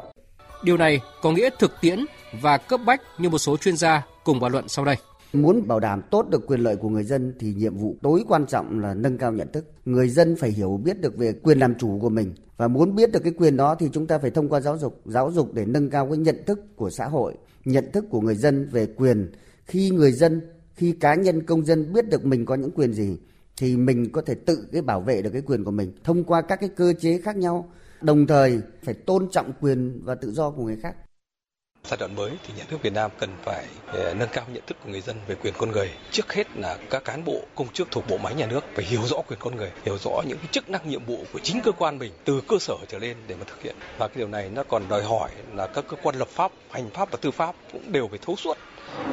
Điều 0.64 0.78
này 0.78 1.00
có 1.22 1.32
nghĩa 1.32 1.50
thực 1.60 1.72
tiễn 1.82 2.00
và 2.42 2.58
cấp 2.58 2.80
bách 2.86 3.02
như 3.18 3.30
một 3.30 3.38
số 3.38 3.58
chuyên 3.58 3.78
gia 3.78 4.08
cùng 4.24 4.40
bàn 4.40 4.52
luận 4.52 4.68
sau 4.68 4.86
đây. 4.86 4.96
Muốn 5.42 5.68
bảo 5.68 5.80
đảm 5.80 6.02
tốt 6.12 6.30
được 6.30 6.48
quyền 6.48 6.60
lợi 6.60 6.76
của 6.76 6.90
người 6.90 7.04
dân 7.04 7.34
thì 7.40 7.54
nhiệm 7.54 7.78
vụ 7.78 7.96
tối 8.02 8.24
quan 8.28 8.46
trọng 8.46 8.80
là 8.80 8.94
nâng 8.94 9.18
cao 9.18 9.32
nhận 9.32 9.52
thức. 9.52 9.72
Người 9.86 10.10
dân 10.10 10.36
phải 10.36 10.50
hiểu 10.50 10.80
biết 10.84 11.02
được 11.02 11.18
về 11.18 11.34
quyền 11.34 11.60
làm 11.60 11.76
chủ 11.76 12.00
của 12.02 12.10
mình 12.10 12.34
và 12.58 12.68
muốn 12.68 12.96
biết 12.96 13.12
được 13.12 13.24
cái 13.24 13.34
quyền 13.38 13.58
đó 13.58 13.76
thì 13.76 13.90
chúng 13.94 14.08
ta 14.08 14.18
phải 14.18 14.32
thông 14.32 14.50
qua 14.50 14.60
giáo 14.60 14.78
dục, 14.78 15.02
giáo 15.06 15.32
dục 15.32 15.54
để 15.54 15.66
nâng 15.66 15.90
cao 15.90 16.08
cái 16.10 16.18
nhận 16.18 16.44
thức 16.46 16.76
của 16.76 16.90
xã 16.90 17.08
hội, 17.08 17.34
nhận 17.66 17.92
thức 17.92 18.06
của 18.10 18.22
người 18.22 18.36
dân 18.36 18.70
về 18.72 18.86
quyền. 18.86 19.32
Khi 19.66 19.90
người 19.90 20.12
dân, 20.12 20.42
khi 20.76 20.92
cá 20.92 21.16
nhân 21.16 21.46
công 21.46 21.66
dân 21.66 21.94
biết 21.94 22.10
được 22.10 22.26
mình 22.26 22.46
có 22.46 22.56
những 22.56 22.72
quyền 22.72 22.94
gì 22.94 23.18
thì 23.58 23.78
mình 23.78 24.12
có 24.12 24.22
thể 24.22 24.36
tự 24.36 24.68
cái 24.72 24.82
bảo 24.82 25.02
vệ 25.02 25.22
được 25.22 25.30
cái 25.30 25.42
quyền 25.42 25.64
của 25.64 25.72
mình 25.72 25.92
thông 26.04 26.24
qua 26.24 26.42
các 26.42 26.60
cái 26.60 26.70
cơ 26.70 26.94
chế 26.94 27.18
khác 27.18 27.38
nhau 27.38 27.70
đồng 28.02 28.28
thời 28.28 28.62
phải 28.84 28.94
tôn 28.94 29.30
trọng 29.32 29.54
quyền 29.62 30.02
và 30.04 30.16
tự 30.16 30.32
do 30.32 30.52
của 30.52 30.64
người 30.64 30.78
khác 30.82 30.96
giai 31.90 31.98
đoạn 31.98 32.16
mới 32.16 32.32
thì 32.48 32.54
nhà 32.58 32.64
nước 32.70 32.78
Việt 32.82 32.94
Nam 32.94 33.12
cần 33.20 33.30
phải 33.44 33.66
ờ, 33.88 34.14
nâng 34.14 34.30
cao 34.34 34.46
nhận 34.54 34.64
thức 34.68 34.78
của 34.84 34.90
người 34.90 35.02
dân 35.02 35.16
về 35.28 35.36
quyền 35.36 35.54
con 35.58 35.72
người. 35.72 35.90
Trước 36.12 36.34
hết 36.34 36.48
là 36.56 36.78
các 36.90 37.06
cán 37.06 37.26
bộ 37.26 37.42
công 37.56 37.74
chức 37.74 37.92
thuộc 37.92 38.08
bộ 38.10 38.18
máy 38.18 38.36
nhà 38.36 38.46
nước 38.46 38.64
phải 38.76 38.86
hiểu 38.86 39.02
rõ 39.06 39.18
quyền 39.28 39.40
con 39.40 39.56
người, 39.56 39.72
hiểu 39.86 39.98
rõ 39.98 40.22
những 40.28 40.38
cái 40.38 40.48
chức 40.52 40.70
năng 40.70 40.90
nhiệm 40.90 41.06
vụ 41.06 41.26
của 41.34 41.40
chính 41.44 41.62
cơ 41.62 41.72
quan 41.72 42.00
mình 42.00 42.12
từ 42.26 42.42
cơ 42.48 42.56
sở 42.60 42.76
trở 42.88 43.00
lên 43.00 43.18
để 43.28 43.36
mà 43.36 43.44
thực 43.48 43.62
hiện. 43.62 43.76
Và 43.98 44.08
cái 44.08 44.18
điều 44.18 44.28
này 44.28 44.50
nó 44.50 44.64
còn 44.64 44.84
đòi 44.90 45.04
hỏi 45.04 45.30
là 45.54 45.68
các 45.68 45.86
cơ 45.88 45.98
quan 46.04 46.16
lập 46.16 46.28
pháp, 46.28 46.52
hành 46.72 46.90
pháp 46.90 47.12
và 47.12 47.18
tư 47.22 47.32
pháp 47.32 47.56
cũng 47.72 47.92
đều 47.92 48.08
phải 48.08 48.20
thấu 48.22 48.36
suốt 48.36 48.58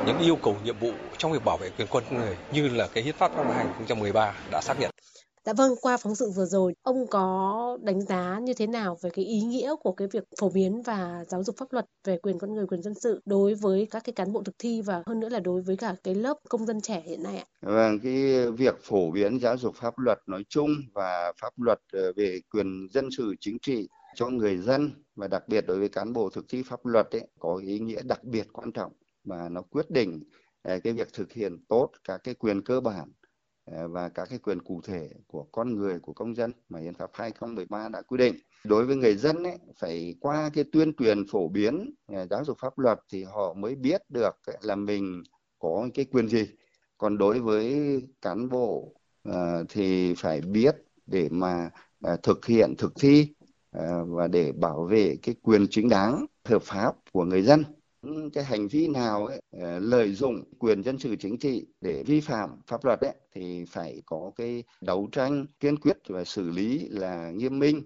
những 0.06 0.18
yêu 0.18 0.36
cầu 0.36 0.56
nhiệm 0.64 0.78
vụ 0.78 0.92
trong 1.18 1.32
việc 1.32 1.44
bảo 1.44 1.56
vệ 1.56 1.70
quyền 1.78 1.88
con 1.90 2.02
người 2.10 2.36
như 2.52 2.68
là 2.68 2.86
cái 2.86 3.04
hiến 3.04 3.14
pháp 3.14 3.36
năm 3.36 3.46
2013 3.56 4.32
đã 4.50 4.60
xác 4.60 4.80
nhận. 4.80 4.91
Dạ 5.46 5.52
vâng, 5.52 5.74
qua 5.80 5.96
phóng 5.96 6.14
sự 6.14 6.30
vừa 6.36 6.44
rồi, 6.44 6.74
ông 6.82 7.06
có 7.10 7.78
đánh 7.82 8.00
giá 8.00 8.38
như 8.42 8.54
thế 8.54 8.66
nào 8.66 8.96
về 9.02 9.10
cái 9.10 9.24
ý 9.24 9.40
nghĩa 9.40 9.74
của 9.80 9.92
cái 9.92 10.08
việc 10.12 10.24
phổ 10.40 10.50
biến 10.50 10.82
và 10.82 11.24
giáo 11.28 11.44
dục 11.44 11.56
pháp 11.58 11.72
luật 11.72 11.86
về 12.04 12.18
quyền 12.22 12.38
con 12.38 12.54
người, 12.54 12.66
quyền 12.66 12.82
dân 12.82 12.94
sự 12.94 13.20
đối 13.24 13.54
với 13.54 13.86
các 13.90 14.04
cái 14.04 14.12
cán 14.12 14.32
bộ 14.32 14.42
thực 14.42 14.54
thi 14.58 14.82
và 14.82 15.02
hơn 15.06 15.20
nữa 15.20 15.28
là 15.28 15.40
đối 15.40 15.62
với 15.62 15.76
cả 15.76 15.94
cái 16.04 16.14
lớp 16.14 16.36
công 16.48 16.66
dân 16.66 16.80
trẻ 16.80 17.02
hiện 17.06 17.22
nay 17.22 17.36
ạ? 17.36 17.44
Vâng, 17.60 17.98
cái 18.02 18.50
việc 18.50 18.74
phổ 18.82 19.10
biến 19.10 19.40
giáo 19.40 19.56
dục 19.56 19.74
pháp 19.76 19.98
luật 19.98 20.18
nói 20.26 20.44
chung 20.48 20.70
và 20.94 21.32
pháp 21.40 21.52
luật 21.56 21.78
ờ, 21.92 22.12
về 22.16 22.40
quyền 22.50 22.88
dân 22.90 23.08
sự 23.16 23.34
chính 23.40 23.58
trị 23.62 23.88
cho 24.14 24.28
người 24.28 24.56
dân 24.56 24.90
và 25.16 25.28
đặc 25.28 25.48
biệt 25.48 25.64
đối 25.66 25.78
với 25.78 25.88
cán 25.88 26.12
bộ 26.12 26.30
thực 26.30 26.44
thi 26.48 26.62
pháp 26.66 26.86
luật 26.86 27.06
ấy, 27.10 27.28
có 27.38 27.56
ý 27.56 27.78
nghĩa 27.78 28.02
đặc 28.02 28.24
biệt 28.24 28.46
quan 28.52 28.72
trọng 28.72 28.92
và 29.24 29.48
nó 29.48 29.62
quyết 29.62 29.90
định 29.90 30.22
ờ, 30.62 30.78
cái 30.84 30.92
việc 30.92 31.12
thực 31.12 31.32
hiện 31.32 31.64
tốt 31.68 31.90
các 32.04 32.20
cái 32.24 32.34
quyền 32.34 32.62
cơ 32.62 32.80
bản 32.80 33.12
Ờ, 33.76 33.88
và 33.88 34.08
các 34.08 34.28
cái 34.30 34.38
quyền 34.38 34.62
cụ 34.62 34.80
thể 34.84 35.08
của 35.26 35.46
con 35.52 35.76
người 35.76 35.98
của 35.98 36.12
công 36.12 36.34
dân 36.34 36.52
mà 36.68 36.78
hiến 36.78 36.94
pháp 36.94 37.10
2013 37.12 37.88
đã 37.88 38.02
quy 38.02 38.18
định. 38.18 38.34
Đối 38.64 38.86
với 38.86 38.96
người 38.96 39.16
dân 39.16 39.42
ấy, 39.44 39.58
phải 39.78 40.14
qua 40.20 40.50
cái 40.54 40.64
tuyên 40.72 40.92
truyền 40.98 41.26
phổ 41.30 41.48
biến 41.48 41.94
ờ, 42.06 42.26
giáo 42.30 42.44
dục 42.44 42.58
pháp 42.60 42.78
luật 42.78 42.98
thì 43.12 43.24
họ 43.24 43.54
mới 43.54 43.74
biết 43.74 44.02
được 44.08 44.34
là 44.60 44.76
mình 44.76 45.22
có 45.58 45.88
cái 45.94 46.04
quyền 46.04 46.28
gì. 46.28 46.46
Còn 46.98 47.18
đối 47.18 47.40
với 47.40 47.76
cán 48.22 48.48
bộ 48.48 48.94
ờ, 49.22 49.64
thì 49.68 50.14
phải 50.14 50.40
biết 50.40 50.76
để 51.06 51.28
mà 51.30 51.70
thực 52.22 52.46
hiện 52.46 52.74
thực 52.78 52.92
thi 53.00 53.34
và 54.06 54.28
để 54.28 54.52
bảo 54.52 54.84
vệ 54.84 55.16
cái 55.22 55.34
quyền 55.42 55.66
chính 55.70 55.88
đáng 55.88 56.26
hợp 56.44 56.62
pháp 56.62 56.94
của 57.12 57.24
người 57.24 57.42
dân 57.42 57.64
cái 58.32 58.44
hành 58.44 58.68
vi 58.68 58.88
nào 58.88 59.26
ấy, 59.26 59.40
ờ, 59.50 59.78
lợi 59.78 60.14
dụng 60.14 60.44
quyền 60.58 60.82
dân 60.82 60.98
sự 60.98 61.16
chính 61.16 61.38
trị 61.38 61.66
để 61.80 62.02
vi 62.06 62.20
phạm 62.20 62.60
pháp 62.66 62.84
luật 62.84 63.00
ấy, 63.00 63.14
thì 63.34 63.64
phải 63.68 64.02
có 64.06 64.32
cái 64.36 64.64
đấu 64.80 65.08
tranh 65.12 65.46
kiên 65.60 65.76
quyết 65.76 65.96
và 66.08 66.24
xử 66.24 66.50
lý 66.50 66.88
là 66.88 67.30
nghiêm 67.30 67.58
minh 67.58 67.82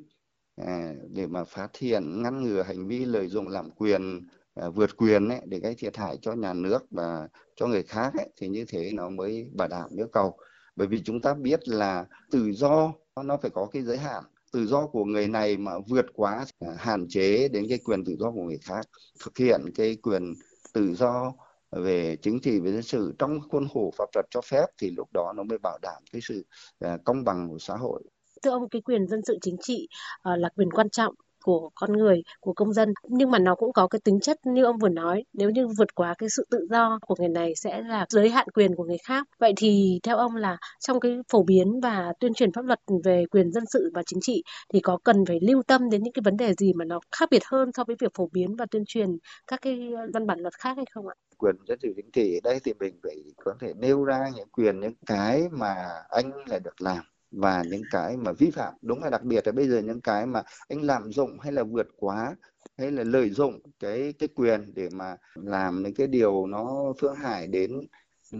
à, 0.56 0.94
để 1.10 1.26
mà 1.26 1.44
phát 1.44 1.76
hiện 1.78 2.22
ngăn 2.22 2.42
ngừa 2.42 2.62
hành 2.62 2.86
vi 2.86 3.04
lợi 3.04 3.28
dụng 3.28 3.48
làm 3.48 3.70
quyền 3.70 4.26
à, 4.54 4.68
vượt 4.68 4.96
quyền 4.96 5.28
ấy, 5.28 5.40
để 5.46 5.58
gây 5.58 5.74
thiệt 5.74 5.96
hại 5.96 6.18
cho 6.22 6.32
nhà 6.32 6.52
nước 6.54 6.86
và 6.90 7.28
cho 7.56 7.66
người 7.66 7.82
khác 7.82 8.12
ấy, 8.18 8.28
thì 8.36 8.48
như 8.48 8.64
thế 8.68 8.90
nó 8.94 9.08
mới 9.08 9.50
bảo 9.54 9.68
đảm 9.68 9.90
yêu 9.96 10.08
cầu. 10.12 10.38
Bởi 10.76 10.88
vì 10.88 11.02
chúng 11.04 11.20
ta 11.20 11.34
biết 11.34 11.68
là 11.68 12.06
tự 12.30 12.52
do 12.52 12.92
nó 13.24 13.36
phải 13.42 13.50
có 13.54 13.66
cái 13.72 13.82
giới 13.82 13.98
hạn 13.98 14.24
tự 14.56 14.66
do 14.66 14.86
của 14.86 15.04
người 15.04 15.28
này 15.28 15.56
mà 15.56 15.72
vượt 15.88 16.06
quá 16.14 16.44
à, 16.60 16.68
hạn 16.78 17.06
chế 17.08 17.48
đến 17.48 17.66
cái 17.68 17.78
quyền 17.84 18.04
tự 18.04 18.16
do 18.18 18.30
của 18.30 18.42
người 18.42 18.58
khác, 18.58 18.86
thực 19.24 19.38
hiện 19.38 19.60
cái 19.74 19.96
quyền 20.02 20.34
tự 20.72 20.94
do 20.94 21.32
về 21.70 22.16
chính 22.22 22.40
trị, 22.40 22.60
về 22.60 22.72
dân 22.72 22.82
sự 22.82 23.14
trong 23.18 23.40
khuôn 23.50 23.68
khổ 23.74 23.92
pháp 23.98 24.04
luật 24.14 24.26
cho 24.30 24.40
phép 24.40 24.66
thì 24.78 24.90
lúc 24.96 25.08
đó 25.14 25.32
nó 25.36 25.42
mới 25.42 25.58
bảo 25.58 25.78
đảm 25.82 26.02
cái 26.12 26.20
sự 26.24 26.46
à, 26.80 26.98
công 27.04 27.24
bằng 27.24 27.48
của 27.48 27.58
xã 27.58 27.74
hội. 27.76 28.02
Thưa 28.42 28.50
ông, 28.50 28.68
cái 28.68 28.82
quyền 28.82 29.06
dân 29.06 29.20
sự 29.26 29.38
chính 29.42 29.56
trị 29.60 29.88
à, 30.22 30.36
là 30.36 30.48
quyền 30.56 30.70
quan 30.70 30.90
trọng 30.90 31.14
của 31.46 31.70
con 31.74 31.92
người, 31.92 32.22
của 32.40 32.52
công 32.52 32.72
dân. 32.72 32.92
Nhưng 33.08 33.30
mà 33.30 33.38
nó 33.38 33.54
cũng 33.54 33.72
có 33.72 33.86
cái 33.86 34.00
tính 34.04 34.20
chất 34.20 34.36
như 34.46 34.64
ông 34.64 34.78
vừa 34.78 34.88
nói, 34.88 35.24
nếu 35.32 35.50
như 35.50 35.66
vượt 35.78 35.94
quá 35.94 36.14
cái 36.18 36.28
sự 36.36 36.46
tự 36.50 36.66
do 36.70 36.98
của 37.06 37.14
người 37.18 37.28
này 37.28 37.52
sẽ 37.56 37.82
là 37.82 38.06
giới 38.08 38.30
hạn 38.30 38.46
quyền 38.54 38.74
của 38.76 38.84
người 38.84 38.98
khác. 39.04 39.26
Vậy 39.38 39.52
thì 39.56 40.00
theo 40.02 40.16
ông 40.16 40.36
là 40.36 40.56
trong 40.80 41.00
cái 41.00 41.18
phổ 41.32 41.42
biến 41.42 41.80
và 41.82 42.12
tuyên 42.20 42.34
truyền 42.34 42.52
pháp 42.52 42.64
luật 42.64 42.80
về 43.04 43.24
quyền 43.30 43.52
dân 43.52 43.64
sự 43.72 43.90
và 43.94 44.02
chính 44.06 44.18
trị 44.22 44.42
thì 44.72 44.80
có 44.80 44.98
cần 45.04 45.16
phải 45.28 45.38
lưu 45.42 45.62
tâm 45.66 45.90
đến 45.90 46.02
những 46.02 46.12
cái 46.12 46.22
vấn 46.24 46.36
đề 46.36 46.54
gì 46.54 46.72
mà 46.72 46.84
nó 46.84 47.00
khác 47.16 47.28
biệt 47.30 47.42
hơn 47.44 47.70
so 47.72 47.84
với 47.84 47.96
việc 48.00 48.12
phổ 48.14 48.28
biến 48.32 48.56
và 48.56 48.66
tuyên 48.70 48.82
truyền 48.86 49.08
các 49.46 49.60
cái 49.62 49.90
văn 50.14 50.26
bản 50.26 50.40
luật 50.40 50.54
khác 50.54 50.76
hay 50.76 50.86
không 50.94 51.08
ạ? 51.08 51.14
Quyền 51.38 51.56
dân 51.68 51.78
sự 51.82 51.92
chính 51.96 52.10
trị 52.12 52.36
ở 52.36 52.40
đây 52.44 52.60
thì 52.64 52.72
mình 52.80 52.94
phải 53.02 53.16
có 53.44 53.54
thể 53.60 53.72
nêu 53.76 54.04
ra 54.04 54.30
những 54.36 54.48
quyền, 54.48 54.80
những 54.80 54.94
cái 55.06 55.42
mà 55.50 55.74
anh 56.08 56.30
là 56.46 56.58
được 56.58 56.82
làm 56.82 57.15
và 57.30 57.62
những 57.70 57.82
cái 57.90 58.16
mà 58.16 58.32
vi 58.32 58.50
phạm, 58.50 58.74
đúng 58.82 59.02
là 59.02 59.10
đặc 59.10 59.22
biệt 59.22 59.46
là 59.46 59.52
bây 59.52 59.68
giờ 59.68 59.78
những 59.80 60.00
cái 60.00 60.26
mà 60.26 60.42
anh 60.68 60.82
lạm 60.82 61.12
dụng 61.12 61.38
hay 61.40 61.52
là 61.52 61.62
vượt 61.64 61.86
quá, 61.96 62.36
hay 62.78 62.90
là 62.90 63.04
lợi 63.04 63.30
dụng 63.30 63.60
cái 63.78 64.14
cái 64.18 64.28
quyền 64.34 64.74
để 64.74 64.88
mà 64.92 65.16
làm 65.34 65.82
những 65.82 65.94
cái 65.94 66.06
điều 66.06 66.46
nó 66.46 66.92
phương 67.00 67.14
hại 67.14 67.46
đến 67.46 67.70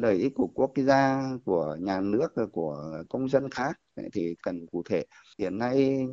lợi 0.00 0.16
ích 0.16 0.32
của 0.34 0.48
quốc 0.54 0.72
gia 0.76 1.30
của 1.44 1.76
nhà 1.80 2.00
nước 2.00 2.28
của 2.52 3.02
công 3.08 3.28
dân 3.28 3.50
khác. 3.50 3.80
Thì 4.12 4.34
cần 4.42 4.66
cụ 4.66 4.82
thể. 4.90 5.04
Hiện 5.38 5.58
nay 5.58 6.06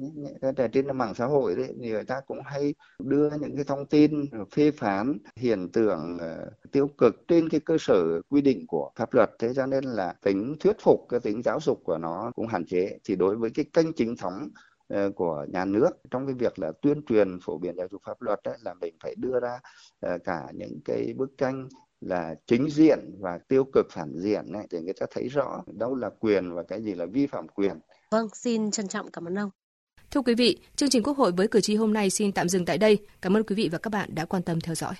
trên 0.73 0.97
mạng 0.97 1.13
xã 1.15 1.25
hội 1.25 1.55
đấy 1.55 1.73
người 1.77 2.03
ta 2.03 2.21
cũng 2.27 2.39
hay 2.45 2.73
đưa 2.99 3.29
những 3.29 3.55
cái 3.55 3.63
thông 3.63 3.85
tin 3.85 4.25
phê 4.55 4.71
phán 4.71 5.17
hiện 5.35 5.71
tượng 5.71 6.17
ờ, 6.19 6.51
tiêu 6.71 6.87
cực 6.87 7.15
trên 7.27 7.49
cái 7.49 7.59
cơ 7.59 7.77
sở 7.79 8.21
quy 8.29 8.41
định 8.41 8.67
của 8.67 8.91
pháp 8.95 9.13
luật. 9.13 9.29
Thế 9.39 9.53
cho 9.55 9.65
nên 9.65 9.83
là 9.83 10.13
tính 10.23 10.55
thuyết 10.59 10.75
phục 10.79 11.05
cái 11.09 11.19
tính 11.19 11.41
giáo 11.43 11.59
dục 11.61 11.79
của 11.83 11.97
nó 11.97 12.31
cũng 12.35 12.47
hạn 12.47 12.65
chế. 12.65 12.97
Thì 13.03 13.15
đối 13.15 13.35
với 13.35 13.49
cái 13.49 13.65
kênh 13.73 13.93
chính 13.93 14.15
thống 14.17 14.49
ờ, 14.87 15.11
của 15.15 15.45
nhà 15.49 15.65
nước 15.65 15.89
trong 16.11 16.25
cái 16.25 16.35
việc 16.35 16.59
là 16.59 16.71
tuyên 16.81 17.01
truyền 17.05 17.39
phổ 17.45 17.57
biến 17.57 17.75
giáo 17.77 17.87
dục 17.91 18.01
pháp 18.05 18.21
luật 18.21 18.39
ấy, 18.43 18.57
là 18.65 18.73
mình 18.73 18.95
phải 19.03 19.15
đưa 19.17 19.39
ra 19.39 19.59
ờ, 19.99 20.17
cả 20.23 20.47
những 20.53 20.79
cái 20.85 21.13
bức 21.17 21.31
tranh 21.37 21.67
là 22.05 22.35
chính 22.47 22.69
diện 22.69 22.99
và 23.19 23.39
tiêu 23.47 23.63
cực 23.73 23.87
phản 23.91 24.13
diện 24.15 24.51
này 24.51 24.67
để 24.69 24.81
người 24.81 24.93
ta 24.99 25.05
thấy 25.11 25.27
rõ 25.27 25.63
đâu 25.67 25.95
là 25.95 26.09
quyền 26.19 26.53
và 26.53 26.63
cái 26.63 26.81
gì 26.83 26.93
là 26.93 27.05
vi 27.05 27.27
phạm 27.27 27.47
quyền. 27.47 27.79
Vâng, 28.11 28.27
xin 28.33 28.71
trân 28.71 28.87
trọng 28.87 29.11
cảm 29.11 29.27
ơn 29.27 29.39
ông. 29.39 29.49
Thưa 30.11 30.21
quý 30.21 30.35
vị, 30.35 30.57
chương 30.75 30.89
trình 30.89 31.03
Quốc 31.03 31.17
hội 31.17 31.31
với 31.31 31.47
cử 31.47 31.61
tri 31.61 31.75
hôm 31.75 31.93
nay 31.93 32.09
xin 32.09 32.31
tạm 32.31 32.49
dừng 32.49 32.65
tại 32.65 32.77
đây. 32.77 32.97
Cảm 33.21 33.37
ơn 33.37 33.43
quý 33.43 33.55
vị 33.55 33.69
và 33.71 33.77
các 33.77 33.89
bạn 33.89 34.15
đã 34.15 34.25
quan 34.25 34.43
tâm 34.43 34.61
theo 34.61 34.75
dõi. 34.75 34.91